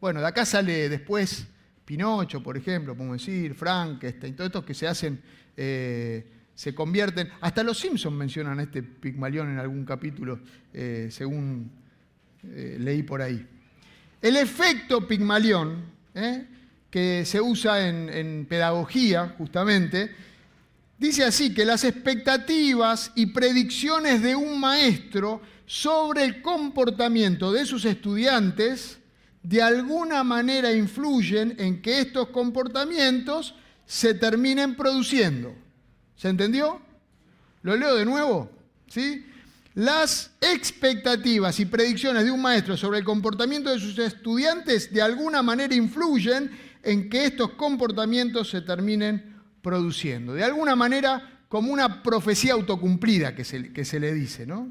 Bueno, 0.00 0.20
de 0.20 0.26
acá 0.26 0.44
sale 0.44 0.88
después 0.88 1.46
Pinocho, 1.84 2.42
por 2.42 2.56
ejemplo, 2.56 2.94
podemos 2.94 3.18
decir, 3.18 3.54
Frankenstein, 3.54 4.34
todos 4.34 4.48
estos 4.48 4.64
que 4.64 4.74
se 4.74 4.86
hacen 4.86 5.20
se 6.56 6.74
convierten. 6.74 7.28
Hasta 7.42 7.62
los 7.62 7.78
Simpsons 7.78 8.16
mencionan 8.16 8.58
este 8.58 8.82
Pigmalión 8.82 9.50
en 9.50 9.58
algún 9.58 9.84
capítulo, 9.84 10.40
eh, 10.72 11.08
según 11.12 11.70
eh, 12.42 12.78
leí 12.80 13.02
por 13.02 13.22
ahí. 13.22 13.46
El 14.20 14.36
efecto 14.36 15.06
Pigmalión, 15.06 15.84
eh, 16.14 16.46
que 16.90 17.24
se 17.26 17.40
usa 17.40 17.86
en, 17.86 18.46
pedagogía 18.46 19.34
justamente, 19.36 20.10
dice 20.98 21.24
así 21.24 21.52
que 21.54 21.64
las 21.64 21.84
expectativas 21.84 23.12
y 23.14 23.26
predicciones 23.26 24.22
de 24.22 24.34
un 24.36 24.58
maestro 24.60 25.40
sobre 25.66 26.24
el 26.24 26.42
comportamiento 26.42 27.52
de 27.52 27.66
sus 27.66 27.84
estudiantes 27.84 28.98
de 29.42 29.62
alguna 29.62 30.24
manera 30.24 30.72
influyen 30.72 31.54
en 31.58 31.80
que 31.80 32.00
estos 32.00 32.28
comportamientos 32.28 33.54
se 33.86 34.14
terminen 34.14 34.74
produciendo. 34.74 35.54
¿Se 36.16 36.28
entendió? 36.28 36.80
Lo 37.62 37.76
leo 37.76 37.94
de 37.94 38.04
nuevo. 38.04 38.50
¿sí? 38.88 39.24
Las 39.74 40.30
expectativas 40.40 41.60
y 41.60 41.66
predicciones 41.66 42.24
de 42.24 42.30
un 42.30 42.42
maestro 42.42 42.76
sobre 42.76 42.98
el 42.98 43.04
comportamiento 43.04 43.70
de 43.70 43.78
sus 43.78 43.98
estudiantes 43.98 44.92
de 44.92 45.02
alguna 45.02 45.42
manera 45.42 45.74
influyen 45.74 46.50
en 46.82 47.10
que 47.10 47.26
estos 47.26 47.50
comportamientos 47.50 48.50
se 48.50 48.62
terminen 48.62 49.35
produciendo. 49.66 50.32
De 50.32 50.44
alguna 50.44 50.76
manera, 50.76 51.40
como 51.48 51.72
una 51.72 52.00
profecía 52.04 52.52
autocumplida 52.52 53.34
que 53.34 53.44
se, 53.44 53.72
que 53.72 53.84
se 53.84 53.98
le 53.98 54.14
dice, 54.14 54.46
¿no? 54.46 54.70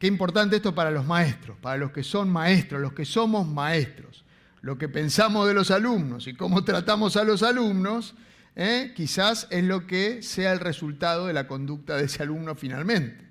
Qué 0.00 0.08
importante 0.08 0.56
esto 0.56 0.74
para 0.74 0.90
los 0.90 1.06
maestros, 1.06 1.56
para 1.58 1.76
los 1.76 1.92
que 1.92 2.02
son 2.02 2.28
maestros, 2.28 2.82
los 2.82 2.92
que 2.92 3.04
somos 3.04 3.46
maestros. 3.46 4.24
Lo 4.62 4.78
que 4.78 4.88
pensamos 4.88 5.46
de 5.46 5.54
los 5.54 5.70
alumnos 5.70 6.26
y 6.26 6.34
cómo 6.34 6.64
tratamos 6.64 7.16
a 7.16 7.22
los 7.22 7.44
alumnos 7.44 8.16
¿eh? 8.56 8.92
quizás 8.96 9.46
es 9.50 9.62
lo 9.62 9.86
que 9.86 10.20
sea 10.24 10.52
el 10.52 10.58
resultado 10.58 11.28
de 11.28 11.34
la 11.34 11.46
conducta 11.46 11.96
de 11.96 12.06
ese 12.06 12.24
alumno 12.24 12.56
finalmente. 12.56 13.28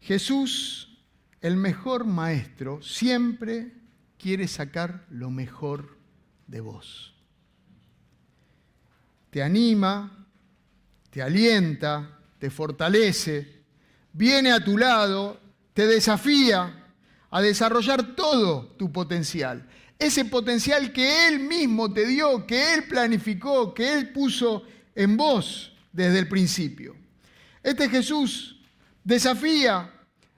Jesús, 0.00 0.98
el 1.42 1.56
mejor 1.56 2.06
maestro, 2.06 2.80
siempre 2.80 3.74
quiere 4.16 4.48
sacar 4.48 5.04
lo 5.10 5.30
mejor 5.30 5.98
de 6.46 6.62
vos. 6.62 7.19
Te 9.30 9.42
anima, 9.42 10.26
te 11.10 11.22
alienta, 11.22 12.18
te 12.38 12.50
fortalece, 12.50 13.62
viene 14.12 14.52
a 14.52 14.64
tu 14.64 14.76
lado, 14.76 15.40
te 15.72 15.86
desafía 15.86 16.92
a 17.30 17.40
desarrollar 17.40 18.16
todo 18.16 18.66
tu 18.76 18.92
potencial 18.92 19.66
ese 20.00 20.24
potencial 20.24 20.92
que 20.92 21.28
Él 21.28 21.40
mismo 21.40 21.92
te 21.92 22.06
dio, 22.06 22.46
que 22.46 22.74
Él 22.74 22.84
planificó, 22.84 23.74
que 23.74 23.92
Él 23.92 24.08
puso 24.12 24.64
en 24.94 25.16
vos 25.16 25.72
desde 25.92 26.18
el 26.18 26.26
principio. 26.26 26.96
Este 27.62 27.88
Jesús 27.90 28.58
desafía, 29.04 29.92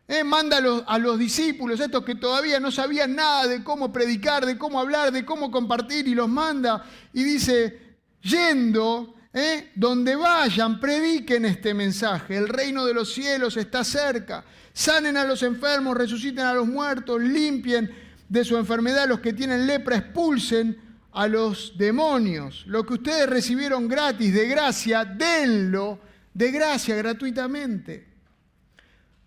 eh, 0.09 0.25
manda 0.25 0.59
a 0.59 0.99
los, 0.99 1.19
discípulos, 1.19 1.79
estos 1.79 2.05
que 2.05 2.17
todavía 2.17 2.59
no 2.59 2.73
sabían 2.73 3.15
nada 3.15 3.47
de 3.47 3.63
cómo 3.63 3.93
predicar, 3.93 4.45
de 4.45 4.59
cómo 4.59 4.81
hablar, 4.81 5.13
de 5.13 5.25
cómo 5.25 5.53
compartir, 5.53 6.09
y 6.09 6.15
los 6.17 6.29
manda 6.29 6.85
y 7.13 7.23
dice, 7.23 7.92
yendo, 8.23 9.15
eh, 9.33 9.73
donde 9.75 10.15
vayan, 10.17 10.79
prediquen 10.79 11.45
este 11.45 11.75
mensaje, 11.75 12.37
el 12.37 12.49
reino 12.49 12.85
de 12.85 12.95
los 12.95 13.13
cielos 13.13 13.57
está 13.57 13.85
cerca, 13.85 14.45
sanen 14.73 15.17
a 15.17 15.25
los 15.25 15.43
enfermos, 15.43 15.97
resuciten 15.97 16.45
a 16.45 16.55
los 16.55 16.67
muertos, 16.67 17.21
limpien 17.21 17.91
de 18.29 18.45
su 18.45 18.57
enfermedad, 18.57 19.09
los 19.09 19.21
que 19.21 19.33
tienen 19.33 19.67
lepra 19.67 19.97
expulsen 19.97 20.79
a 21.13 21.29
los 21.29 21.77
demonios. 21.77 22.65
Lo 22.67 22.85
que 22.85 22.95
ustedes 22.95 23.29
recibieron 23.29 23.89
gratis, 23.89 24.33
de 24.33 24.49
gracia, 24.49 25.05
denlo 25.05 26.01
de 26.33 26.51
gracia, 26.51 26.97
gratuitamente. 26.97 28.09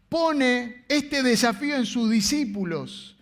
Pone 0.10 0.86
este 0.88 1.21
desafío 1.23 1.75
en 1.75 1.86
sus 1.86 2.10
discípulos, 2.10 3.15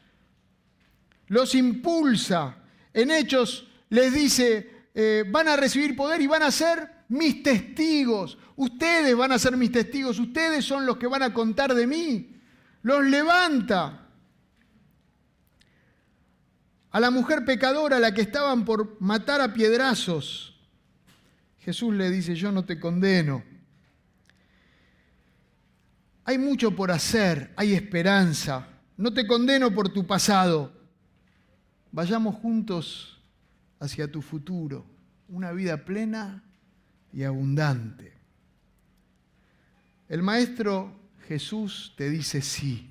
los 1.27 1.55
impulsa. 1.55 2.57
En 2.93 3.11
Hechos 3.11 3.67
les 3.89 4.13
dice, 4.13 4.72
eh, 4.93 5.23
van 5.27 5.47
a 5.47 5.55
recibir 5.55 5.95
poder 5.95 6.21
y 6.21 6.27
van 6.27 6.43
a 6.43 6.51
ser 6.51 7.05
mis 7.09 7.41
testigos. 7.41 8.37
Ustedes 8.55 9.15
van 9.15 9.31
a 9.31 9.39
ser 9.39 9.57
mis 9.57 9.71
testigos, 9.71 10.19
ustedes 10.19 10.63
son 10.63 10.85
los 10.85 10.97
que 10.97 11.07
van 11.07 11.23
a 11.23 11.33
contar 11.33 11.73
de 11.73 11.87
mí. 11.87 12.39
Los 12.83 13.03
levanta 13.05 14.07
a 16.91 16.99
la 16.99 17.09
mujer 17.09 17.43
pecadora, 17.43 17.97
a 17.97 17.99
la 17.99 18.13
que 18.13 18.21
estaban 18.21 18.65
por 18.65 19.01
matar 19.01 19.41
a 19.41 19.53
piedrazos. 19.53 20.59
Jesús 21.59 21.93
le 21.95 22.11
dice, 22.11 22.35
yo 22.35 22.51
no 22.51 22.65
te 22.65 22.79
condeno. 22.79 23.43
Hay 26.25 26.37
mucho 26.37 26.75
por 26.75 26.91
hacer, 26.91 27.51
hay 27.55 27.73
esperanza. 27.73 28.67
No 28.95 29.11
te 29.13 29.25
condeno 29.25 29.73
por 29.73 29.89
tu 29.89 30.05
pasado. 30.05 30.71
Vayamos 31.91 32.35
juntos 32.35 33.22
hacia 33.83 34.09
tu 34.09 34.21
futuro, 34.21 34.85
una 35.27 35.51
vida 35.51 35.83
plena 35.83 36.41
y 37.11 37.23
abundante. 37.23 38.13
El 40.07 40.23
Maestro 40.23 40.97
Jesús 41.27 41.93
te 41.97 42.09
dice 42.09 42.41
sí. 42.41 42.89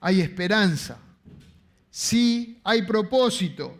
Hay 0.00 0.22
esperanza. 0.22 0.96
Sí, 1.90 2.58
hay 2.64 2.82
propósito. 2.82 3.78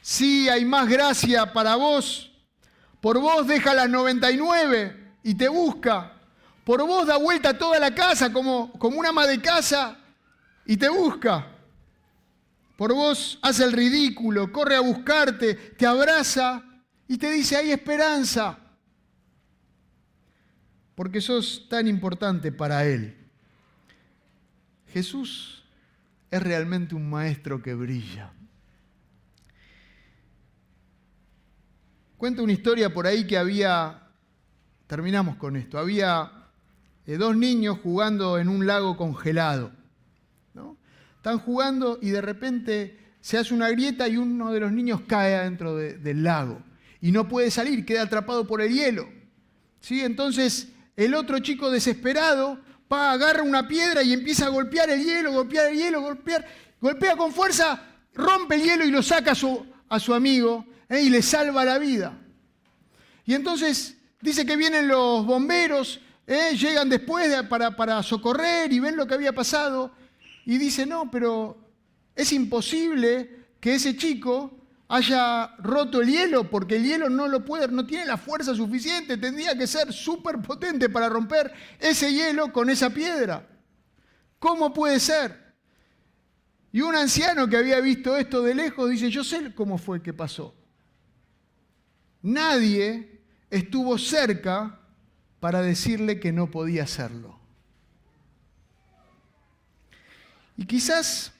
Sí, 0.00 0.48
hay 0.48 0.64
más 0.64 0.88
gracia 0.88 1.52
para 1.52 1.74
vos. 1.74 2.32
Por 3.00 3.18
vos 3.18 3.44
deja 3.44 3.74
las 3.74 3.90
99 3.90 5.14
y 5.24 5.34
te 5.34 5.48
busca. 5.48 6.12
Por 6.64 6.86
vos 6.86 7.08
da 7.08 7.16
vuelta 7.16 7.58
toda 7.58 7.80
la 7.80 7.92
casa 7.92 8.32
como, 8.32 8.70
como 8.78 9.00
una 9.00 9.08
ama 9.08 9.26
de 9.26 9.40
casa 9.40 9.98
y 10.64 10.76
te 10.76 10.88
busca. 10.88 11.55
Por 12.76 12.92
vos 12.92 13.38
hace 13.42 13.64
el 13.64 13.72
ridículo, 13.72 14.52
corre 14.52 14.76
a 14.76 14.80
buscarte, 14.80 15.54
te 15.54 15.86
abraza 15.86 16.62
y 17.08 17.16
te 17.16 17.30
dice, 17.30 17.56
hay 17.56 17.72
esperanza. 17.72 18.58
Porque 20.94 21.20
sos 21.20 21.66
tan 21.68 21.88
importante 21.88 22.52
para 22.52 22.84
Él. 22.84 23.16
Jesús 24.92 25.64
es 26.30 26.42
realmente 26.42 26.94
un 26.94 27.08
maestro 27.08 27.62
que 27.62 27.74
brilla. 27.74 28.32
Cuenta 32.16 32.42
una 32.42 32.52
historia 32.52 32.92
por 32.92 33.06
ahí 33.06 33.26
que 33.26 33.36
había, 33.36 34.08
terminamos 34.86 35.36
con 35.36 35.56
esto, 35.56 35.78
había 35.78 36.32
eh, 37.06 37.18
dos 37.18 37.36
niños 37.36 37.78
jugando 37.82 38.38
en 38.38 38.48
un 38.48 38.66
lago 38.66 38.96
congelado. 38.96 39.70
Están 41.26 41.40
jugando 41.40 41.98
y 42.00 42.10
de 42.10 42.20
repente 42.20 43.00
se 43.20 43.36
hace 43.36 43.52
una 43.52 43.68
grieta 43.68 44.06
y 44.06 44.16
uno 44.16 44.52
de 44.52 44.60
los 44.60 44.70
niños 44.70 45.00
cae 45.08 45.34
adentro 45.34 45.74
del 45.74 46.22
lago 46.22 46.62
y 47.00 47.10
no 47.10 47.26
puede 47.26 47.50
salir, 47.50 47.84
queda 47.84 48.02
atrapado 48.02 48.46
por 48.46 48.62
el 48.62 48.72
hielo. 48.72 49.08
¿Sí? 49.80 50.02
Entonces 50.02 50.68
el 50.94 51.14
otro 51.14 51.40
chico 51.40 51.68
desesperado 51.68 52.60
va, 52.92 53.10
agarra 53.10 53.42
una 53.42 53.66
piedra 53.66 54.04
y 54.04 54.12
empieza 54.12 54.46
a 54.46 54.50
golpear 54.50 54.88
el 54.88 55.04
hielo, 55.04 55.32
golpear 55.32 55.66
el 55.66 55.76
hielo, 55.76 56.00
golpear, 56.00 56.46
golpea 56.80 57.16
con 57.16 57.32
fuerza, 57.32 57.82
rompe 58.14 58.54
el 58.54 58.62
hielo 58.62 58.84
y 58.84 58.92
lo 58.92 59.02
saca 59.02 59.32
a 59.32 59.98
su, 59.98 60.14
amigo 60.14 60.64
¿eh? 60.88 61.02
y 61.02 61.10
le 61.10 61.22
salva 61.22 61.64
la 61.64 61.80
vida. 61.80 62.16
Y 63.24 63.34
entonces 63.34 63.96
dice 64.20 64.46
que 64.46 64.54
vienen 64.54 64.86
los 64.86 65.26
bomberos, 65.26 66.00
¿eh? 66.24 66.56
llegan 66.56 66.88
después 66.88 67.34
para, 67.48 67.74
para 67.74 68.00
socorrer 68.04 68.72
y 68.72 68.78
ven 68.78 68.96
lo 68.96 69.08
que 69.08 69.14
había 69.14 69.32
pasado 69.32 69.90
y 70.46 70.58
dice, 70.58 70.86
no, 70.86 71.10
pero 71.10 71.58
es 72.14 72.32
imposible 72.32 73.46
que 73.60 73.74
ese 73.74 73.96
chico 73.96 74.52
haya 74.88 75.48
roto 75.58 76.00
el 76.00 76.08
hielo, 76.08 76.48
porque 76.48 76.76
el 76.76 76.84
hielo 76.84 77.10
no 77.10 77.26
lo 77.26 77.44
puede, 77.44 77.66
no 77.66 77.84
tiene 77.84 78.06
la 78.06 78.16
fuerza 78.16 78.54
suficiente, 78.54 79.18
tendría 79.18 79.58
que 79.58 79.66
ser 79.66 79.92
súper 79.92 80.40
potente 80.40 80.88
para 80.88 81.08
romper 81.08 81.52
ese 81.80 82.12
hielo 82.12 82.52
con 82.52 82.70
esa 82.70 82.90
piedra. 82.90 83.44
¿Cómo 84.38 84.72
puede 84.72 85.00
ser? 85.00 85.46
Y 86.70 86.80
un 86.80 86.94
anciano 86.94 87.48
que 87.48 87.56
había 87.56 87.80
visto 87.80 88.16
esto 88.16 88.40
de 88.42 88.54
lejos 88.54 88.88
dice, 88.88 89.10
yo 89.10 89.24
sé 89.24 89.52
cómo 89.52 89.78
fue 89.78 90.00
que 90.00 90.12
pasó. 90.12 90.54
Nadie 92.22 93.20
estuvo 93.50 93.98
cerca 93.98 94.78
para 95.40 95.60
decirle 95.60 96.20
que 96.20 96.30
no 96.30 96.52
podía 96.52 96.84
hacerlo. 96.84 97.35
Y 100.56 100.64
quizás 100.64 101.32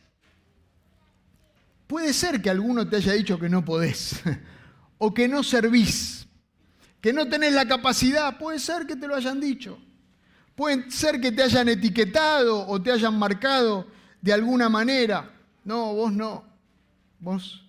puede 1.87 2.13
ser 2.13 2.43
que 2.43 2.51
alguno 2.51 2.89
te 2.89 2.97
haya 2.97 3.13
dicho 3.13 3.39
que 3.39 3.49
no 3.49 3.65
podés, 3.65 4.21
o 4.99 5.13
que 5.15 5.29
no 5.29 5.43
servís, 5.43 6.27
que 7.01 7.13
no 7.13 7.29
tenés 7.29 7.53
la 7.53 7.67
capacidad, 7.67 8.39
puede 8.39 8.59
ser 8.59 8.87
que 8.87 8.97
te 8.97 9.07
lo 9.07 9.15
hayan 9.15 9.41
dicho. 9.41 9.79
Puede 10.55 10.91
ser 10.91 11.21
que 11.21 11.31
te 11.33 11.43
hayan 11.43 11.69
etiquetado 11.69 12.67
o 12.67 12.81
te 12.81 12.91
hayan 12.91 13.19
marcado 13.19 13.87
de 14.23 14.33
alguna 14.33 14.71
manera. 14.71 15.31
No, 15.65 15.95
vos 15.95 16.13
no. 16.13 16.45
Vos 17.21 17.63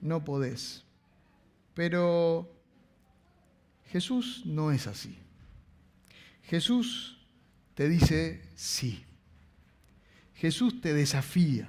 no 0.00 0.24
podés. 0.24 0.82
Pero 1.74 2.52
Jesús 3.86 4.42
no 4.44 4.72
es 4.72 4.88
así. 4.88 5.16
Jesús 6.42 7.18
te 7.74 7.88
dice 7.88 8.42
sí. 8.56 9.04
Jesús 10.42 10.80
te 10.80 10.92
desafía. 10.92 11.68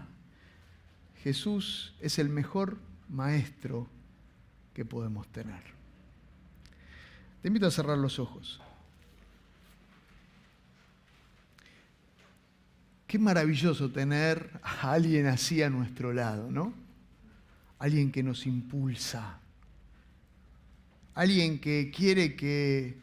Jesús 1.21 1.93
es 1.99 2.17
el 2.17 2.29
mejor 2.29 2.79
maestro 3.07 3.87
que 4.73 4.83
podemos 4.83 5.27
tener. 5.27 5.61
Te 7.43 7.49
invito 7.49 7.67
a 7.67 7.71
cerrar 7.71 7.99
los 7.99 8.17
ojos. 8.17 8.59
Qué 13.05 13.19
maravilloso 13.19 13.91
tener 13.91 14.59
a 14.63 14.91
alguien 14.91 15.27
así 15.27 15.61
a 15.61 15.69
nuestro 15.69 16.11
lado, 16.11 16.49
¿no? 16.49 16.73
Alguien 17.77 18.11
que 18.11 18.23
nos 18.23 18.47
impulsa. 18.47 19.39
Alguien 21.13 21.59
que 21.59 21.91
quiere 21.95 22.35
que 22.35 22.97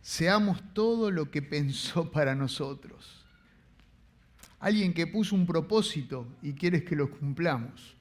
seamos 0.00 0.62
todo 0.74 1.10
lo 1.10 1.28
que 1.32 1.42
pensó 1.42 2.08
para 2.12 2.36
nosotros 2.36 3.25
alguien 4.58 4.94
que 4.94 5.06
puso 5.06 5.34
un 5.34 5.46
propósito 5.46 6.26
y 6.42 6.54
quieres 6.54 6.84
que 6.84 6.96
lo 6.96 7.10
cumplamos. 7.10 7.96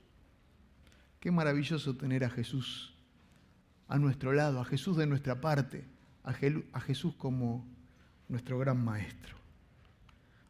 Qué 1.20 1.32
maravilloso 1.32 1.96
tener 1.96 2.24
a 2.24 2.30
Jesús 2.30 2.94
a 3.88 4.00
nuestro 4.00 4.34
lado, 4.34 4.60
a 4.60 4.66
Jesús 4.66 4.98
de 4.98 5.08
nuestra 5.08 5.42
parte, 5.42 5.86
a 6.24 6.82
Jesús 6.82 7.16
como 7.16 7.66
nuestro 8.28 8.58
gran 8.58 8.84
maestro. 8.84 9.36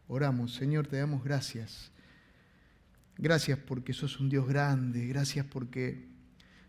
Oramos, 0.08 0.54
Señor, 0.54 0.88
te 0.88 0.98
damos 0.98 1.24
gracias. 1.24 1.92
Gracias 3.18 3.58
porque 3.58 3.94
sos 3.94 4.20
un 4.20 4.30
Dios 4.30 4.48
grande, 4.48 5.08
gracias 5.08 5.46
porque 5.46 6.08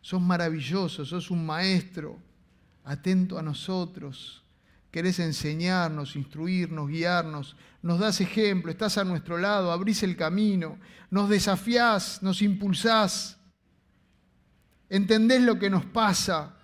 sos 0.01 0.23
maravilloso, 0.23 1.05
sos 1.05 1.31
un 1.31 1.45
maestro 1.45 2.19
atento 2.85 3.39
a 3.39 3.43
nosotros 3.43 4.46
querés 4.97 5.19
enseñarnos, 5.19 6.17
instruirnos, 6.17 6.89
guiarnos, 6.89 7.55
nos 7.83 7.99
das 7.99 8.23
ejemplo, 8.23 8.71
estás 8.71 8.97
a 8.97 9.05
nuestro 9.05 9.37
lado, 9.37 9.71
abrís 9.71 10.03
el 10.03 10.17
camino, 10.17 10.79
nos 11.11 11.29
desafiás, 11.29 12.23
nos 12.23 12.41
impulsás, 12.41 13.37
entendés 14.89 15.43
lo 15.43 15.59
que 15.59 15.69
nos 15.69 15.85
pasa. 15.85 16.57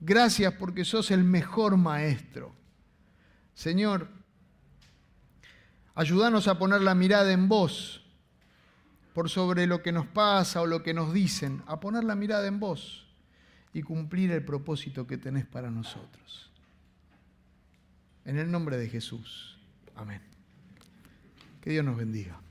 Gracias 0.00 0.52
porque 0.54 0.84
sos 0.84 1.12
el 1.12 1.22
mejor 1.22 1.76
maestro. 1.76 2.52
Señor, 3.54 4.08
ayúdanos 5.94 6.48
a 6.48 6.58
poner 6.58 6.80
la 6.80 6.96
mirada 6.96 7.30
en 7.30 7.48
vos 7.48 8.04
por 9.12 9.30
sobre 9.30 9.68
lo 9.68 9.80
que 9.80 9.92
nos 9.92 10.08
pasa 10.08 10.60
o 10.60 10.66
lo 10.66 10.82
que 10.82 10.92
nos 10.92 11.12
dicen, 11.12 11.62
a 11.68 11.78
poner 11.78 12.02
la 12.02 12.16
mirada 12.16 12.48
en 12.48 12.58
vos 12.58 13.06
y 13.72 13.82
cumplir 13.82 14.32
el 14.32 14.44
propósito 14.44 15.06
que 15.06 15.18
tenés 15.18 15.46
para 15.46 15.70
nosotros. 15.70 16.50
En 18.24 18.38
el 18.38 18.50
nombre 18.50 18.76
de 18.76 18.88
Jesús. 18.88 19.58
Amén. 19.94 20.20
Que 21.60 21.70
Dios 21.70 21.84
nos 21.84 21.96
bendiga. 21.96 22.43